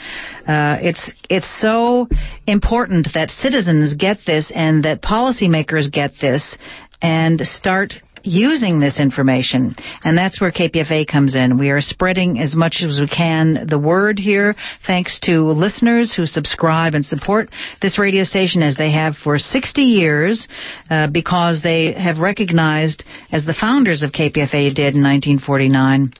Uh, 0.47 0.77
it's 0.81 1.13
it's 1.29 1.61
so 1.61 2.07
important 2.45 3.09
that 3.13 3.31
citizens 3.31 3.95
get 3.95 4.19
this 4.25 4.51
and 4.53 4.85
that 4.85 5.01
policymakers 5.01 5.91
get 5.91 6.13
this 6.21 6.57
and 7.01 7.41
start 7.41 7.93
using 8.27 8.79
this 8.79 8.99
information. 8.99 9.75
And 10.03 10.17
that's 10.17 10.39
where 10.39 10.51
KPFA 10.51 11.07
comes 11.07 11.35
in. 11.35 11.57
We 11.57 11.69
are 11.71 11.81
spreading 11.81 12.39
as 12.39 12.55
much 12.55 12.83
as 12.83 12.99
we 12.99 13.07
can 13.07 13.67
the 13.67 13.79
word 13.79 14.19
here, 14.19 14.55
thanks 14.85 15.19
to 15.21 15.39
listeners 15.51 16.13
who 16.13 16.25
subscribe 16.25 16.93
and 16.93 17.05
support 17.05 17.49
this 17.81 17.97
radio 17.97 18.23
station 18.23 18.61
as 18.61 18.75
they 18.75 18.91
have 18.91 19.15
for 19.15 19.37
60 19.37 19.81
years, 19.81 20.47
uh, 20.89 21.07
because 21.11 21.61
they 21.63 21.93
have 21.93 22.19
recognized, 22.19 23.03
as 23.31 23.45
the 23.45 23.53
founders 23.53 24.03
of 24.03 24.11
KPFA 24.11 24.73
did 24.75 24.95
in 24.95 25.03
1949, 25.03 26.11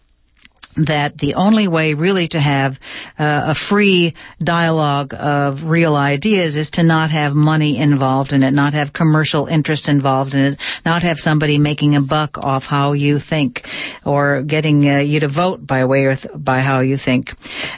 that 0.85 1.17
the 1.17 1.33
only 1.35 1.67
way 1.67 1.93
really 1.93 2.27
to 2.29 2.39
have 2.39 2.73
uh, 3.17 3.53
a 3.53 3.55
free 3.55 4.13
dialogue 4.43 5.13
of 5.13 5.63
real 5.63 5.95
ideas 5.95 6.55
is 6.55 6.69
to 6.71 6.83
not 6.83 7.09
have 7.09 7.33
money 7.33 7.81
involved 7.81 8.31
in 8.31 8.43
it, 8.43 8.51
not 8.51 8.73
have 8.73 8.93
commercial 8.93 9.47
interest 9.47 9.89
involved 9.89 10.33
in 10.33 10.39
it, 10.39 10.59
not 10.85 11.03
have 11.03 11.17
somebody 11.17 11.57
making 11.57 11.95
a 11.95 12.01
buck 12.01 12.37
off 12.37 12.63
how 12.63 12.93
you 12.93 13.19
think 13.19 13.61
or 14.05 14.43
getting 14.43 14.87
uh, 14.87 14.99
you 14.99 15.19
to 15.19 15.27
vote 15.27 15.65
by 15.65 15.85
way 15.85 16.05
or 16.05 16.15
th- 16.15 16.33
by 16.35 16.59
how 16.59 16.81
you 16.81 16.97
think. 17.03 17.29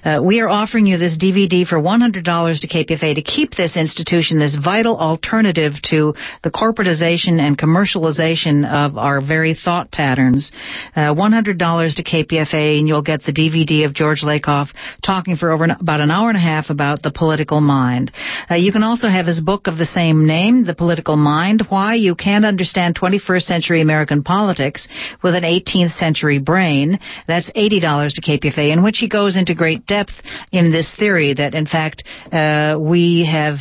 Uh, 0.04 0.20
we 0.24 0.42
are 0.42 0.50
offering 0.50 0.86
you 0.86 0.98
this 0.98 1.18
DVD 1.18 1.66
for 1.66 1.80
$100 1.80 2.14
to 2.24 2.68
KPFA 2.68 3.16
to 3.16 3.22
keep 3.22 3.56
this 3.56 3.78
institution, 3.78 4.40
this 4.40 4.58
vital 4.62 4.98
alternative 4.98 5.74
to 5.90 6.14
the 6.44 6.52
corporatization 6.52 7.40
and 7.40 7.58
commercialization 7.58 8.70
of 8.70 8.98
our 8.98 9.22
very 9.22 9.54
thought 9.54 9.92
patterns. 9.92 10.52
$100 10.96 11.96
to 11.96 12.04
KPFA 12.04 12.89
you'll 12.90 13.02
get 13.02 13.24
the 13.24 13.32
DVD 13.32 13.86
of 13.86 13.94
George 13.94 14.24
Lakoff 14.24 14.68
talking 15.06 15.38
for 15.38 15.52
over 15.52 15.66
about 15.80 16.02
an 16.02 16.12
hour 16.12 16.28
and 16.28 16.38
a 16.38 16.42
half 16.42 16.70
about 16.70 17.02
the 17.02 17.12
political 17.12 17.62
mind. 17.62 18.12
Uh, 18.50 18.56
you 18.56 18.72
can 18.72 18.84
also 18.84 19.08
have 19.08 19.26
his 19.26 19.40
book 19.40 19.68
of 19.68 19.78
the 19.78 19.86
same 19.86 20.26
name, 20.26 20.66
The 20.66 20.76
Political 20.76 21.16
Mind, 21.16 21.64
Why 21.70 21.96
You 21.96 22.16
Can't 22.16 22.46
Understand 22.46 23.00
21st 23.00 23.44
Century 23.44 23.82
American 23.82 24.24
Politics 24.24 24.88
with 25.24 25.36
an 25.36 25.44
18th 25.44 25.94
Century 25.94 26.40
Brain. 26.40 27.00
That's 27.28 27.50
$80 27.52 28.16
to 28.16 28.22
KPFA, 28.22 28.74
in 28.74 28.84
which 28.84 28.98
he 28.98 29.08
goes 29.08 29.38
into 29.38 29.54
great 29.54 29.86
depth 29.86 30.14
in 30.52 30.72
this 30.72 30.94
theory 30.98 31.34
that, 31.36 31.54
in 31.54 31.68
fact, 31.68 32.04
uh, 32.32 32.78
we 32.80 33.30
have 33.32 33.60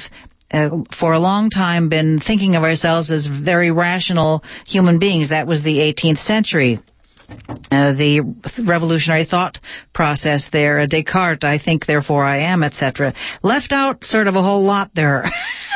uh, 0.51 0.71
for 0.99 1.13
a 1.13 1.19
long 1.19 1.51
time 1.51 1.89
been 1.89 2.21
thinking 2.21 2.57
of 2.57 2.63
ourselves 2.63 3.11
as 3.11 3.27
very 3.27 3.71
rational 3.71 4.43
human 4.67 4.99
beings. 4.99 5.29
That 5.29 5.47
was 5.47 5.63
the 5.63 5.79
18th 5.79 6.21
century. 6.21 6.79
Uh, 7.71 7.93
the 7.93 8.21
revolutionary 8.67 9.27
thought 9.27 9.59
process 9.93 10.49
there, 10.53 10.87
Descartes, 10.87 11.45
I 11.45 11.59
think, 11.59 11.85
therefore 11.87 12.25
I 12.25 12.39
am, 12.39 12.63
etc. 12.63 13.15
Left 13.43 13.73
out 13.73 14.05
sort 14.05 14.27
of 14.27 14.35
a 14.35 14.43
whole 14.43 14.63
lot 14.63 14.91
there. 14.95 15.25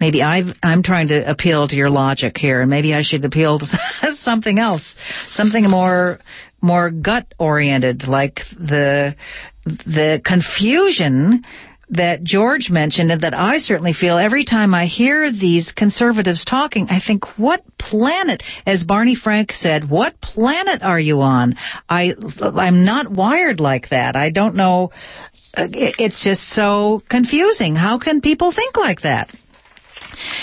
maybe 0.00 0.22
i 0.22 0.42
am 0.62 0.82
trying 0.82 1.08
to 1.08 1.30
appeal 1.30 1.68
to 1.68 1.76
your 1.76 1.90
logic 1.90 2.36
here, 2.36 2.60
and 2.60 2.70
maybe 2.70 2.94
I 2.94 3.02
should 3.02 3.24
appeal 3.24 3.58
to 3.58 3.66
something 4.16 4.58
else, 4.58 4.96
something 5.28 5.68
more 5.68 6.18
more 6.60 6.90
gut 6.90 7.32
oriented, 7.38 8.06
like 8.06 8.40
the 8.56 9.14
the 9.64 10.20
confusion 10.24 11.44
that 11.92 12.22
George 12.22 12.70
mentioned 12.70 13.10
and 13.10 13.22
that 13.22 13.34
I 13.34 13.58
certainly 13.58 13.92
feel 13.92 14.16
every 14.16 14.44
time 14.44 14.74
I 14.74 14.86
hear 14.86 15.32
these 15.32 15.72
conservatives 15.72 16.44
talking, 16.44 16.86
I 16.88 17.00
think, 17.04 17.24
what 17.36 17.64
planet, 17.78 18.44
as 18.64 18.84
Barney 18.84 19.16
Frank 19.16 19.50
said, 19.50 19.90
what 19.90 20.20
planet 20.20 20.82
are 20.82 21.00
you 21.00 21.22
on? 21.22 21.56
I, 21.88 22.14
I'm 22.40 22.84
not 22.84 23.10
wired 23.10 23.58
like 23.58 23.88
that. 23.88 24.14
I 24.14 24.30
don't 24.30 24.54
know. 24.54 24.92
Uh, 25.52 25.66
it's 25.72 26.22
just 26.22 26.42
so 26.50 27.02
confusing. 27.10 27.74
How 27.74 27.98
can 27.98 28.20
people 28.20 28.52
think 28.52 28.76
like 28.76 29.00
that? 29.02 29.34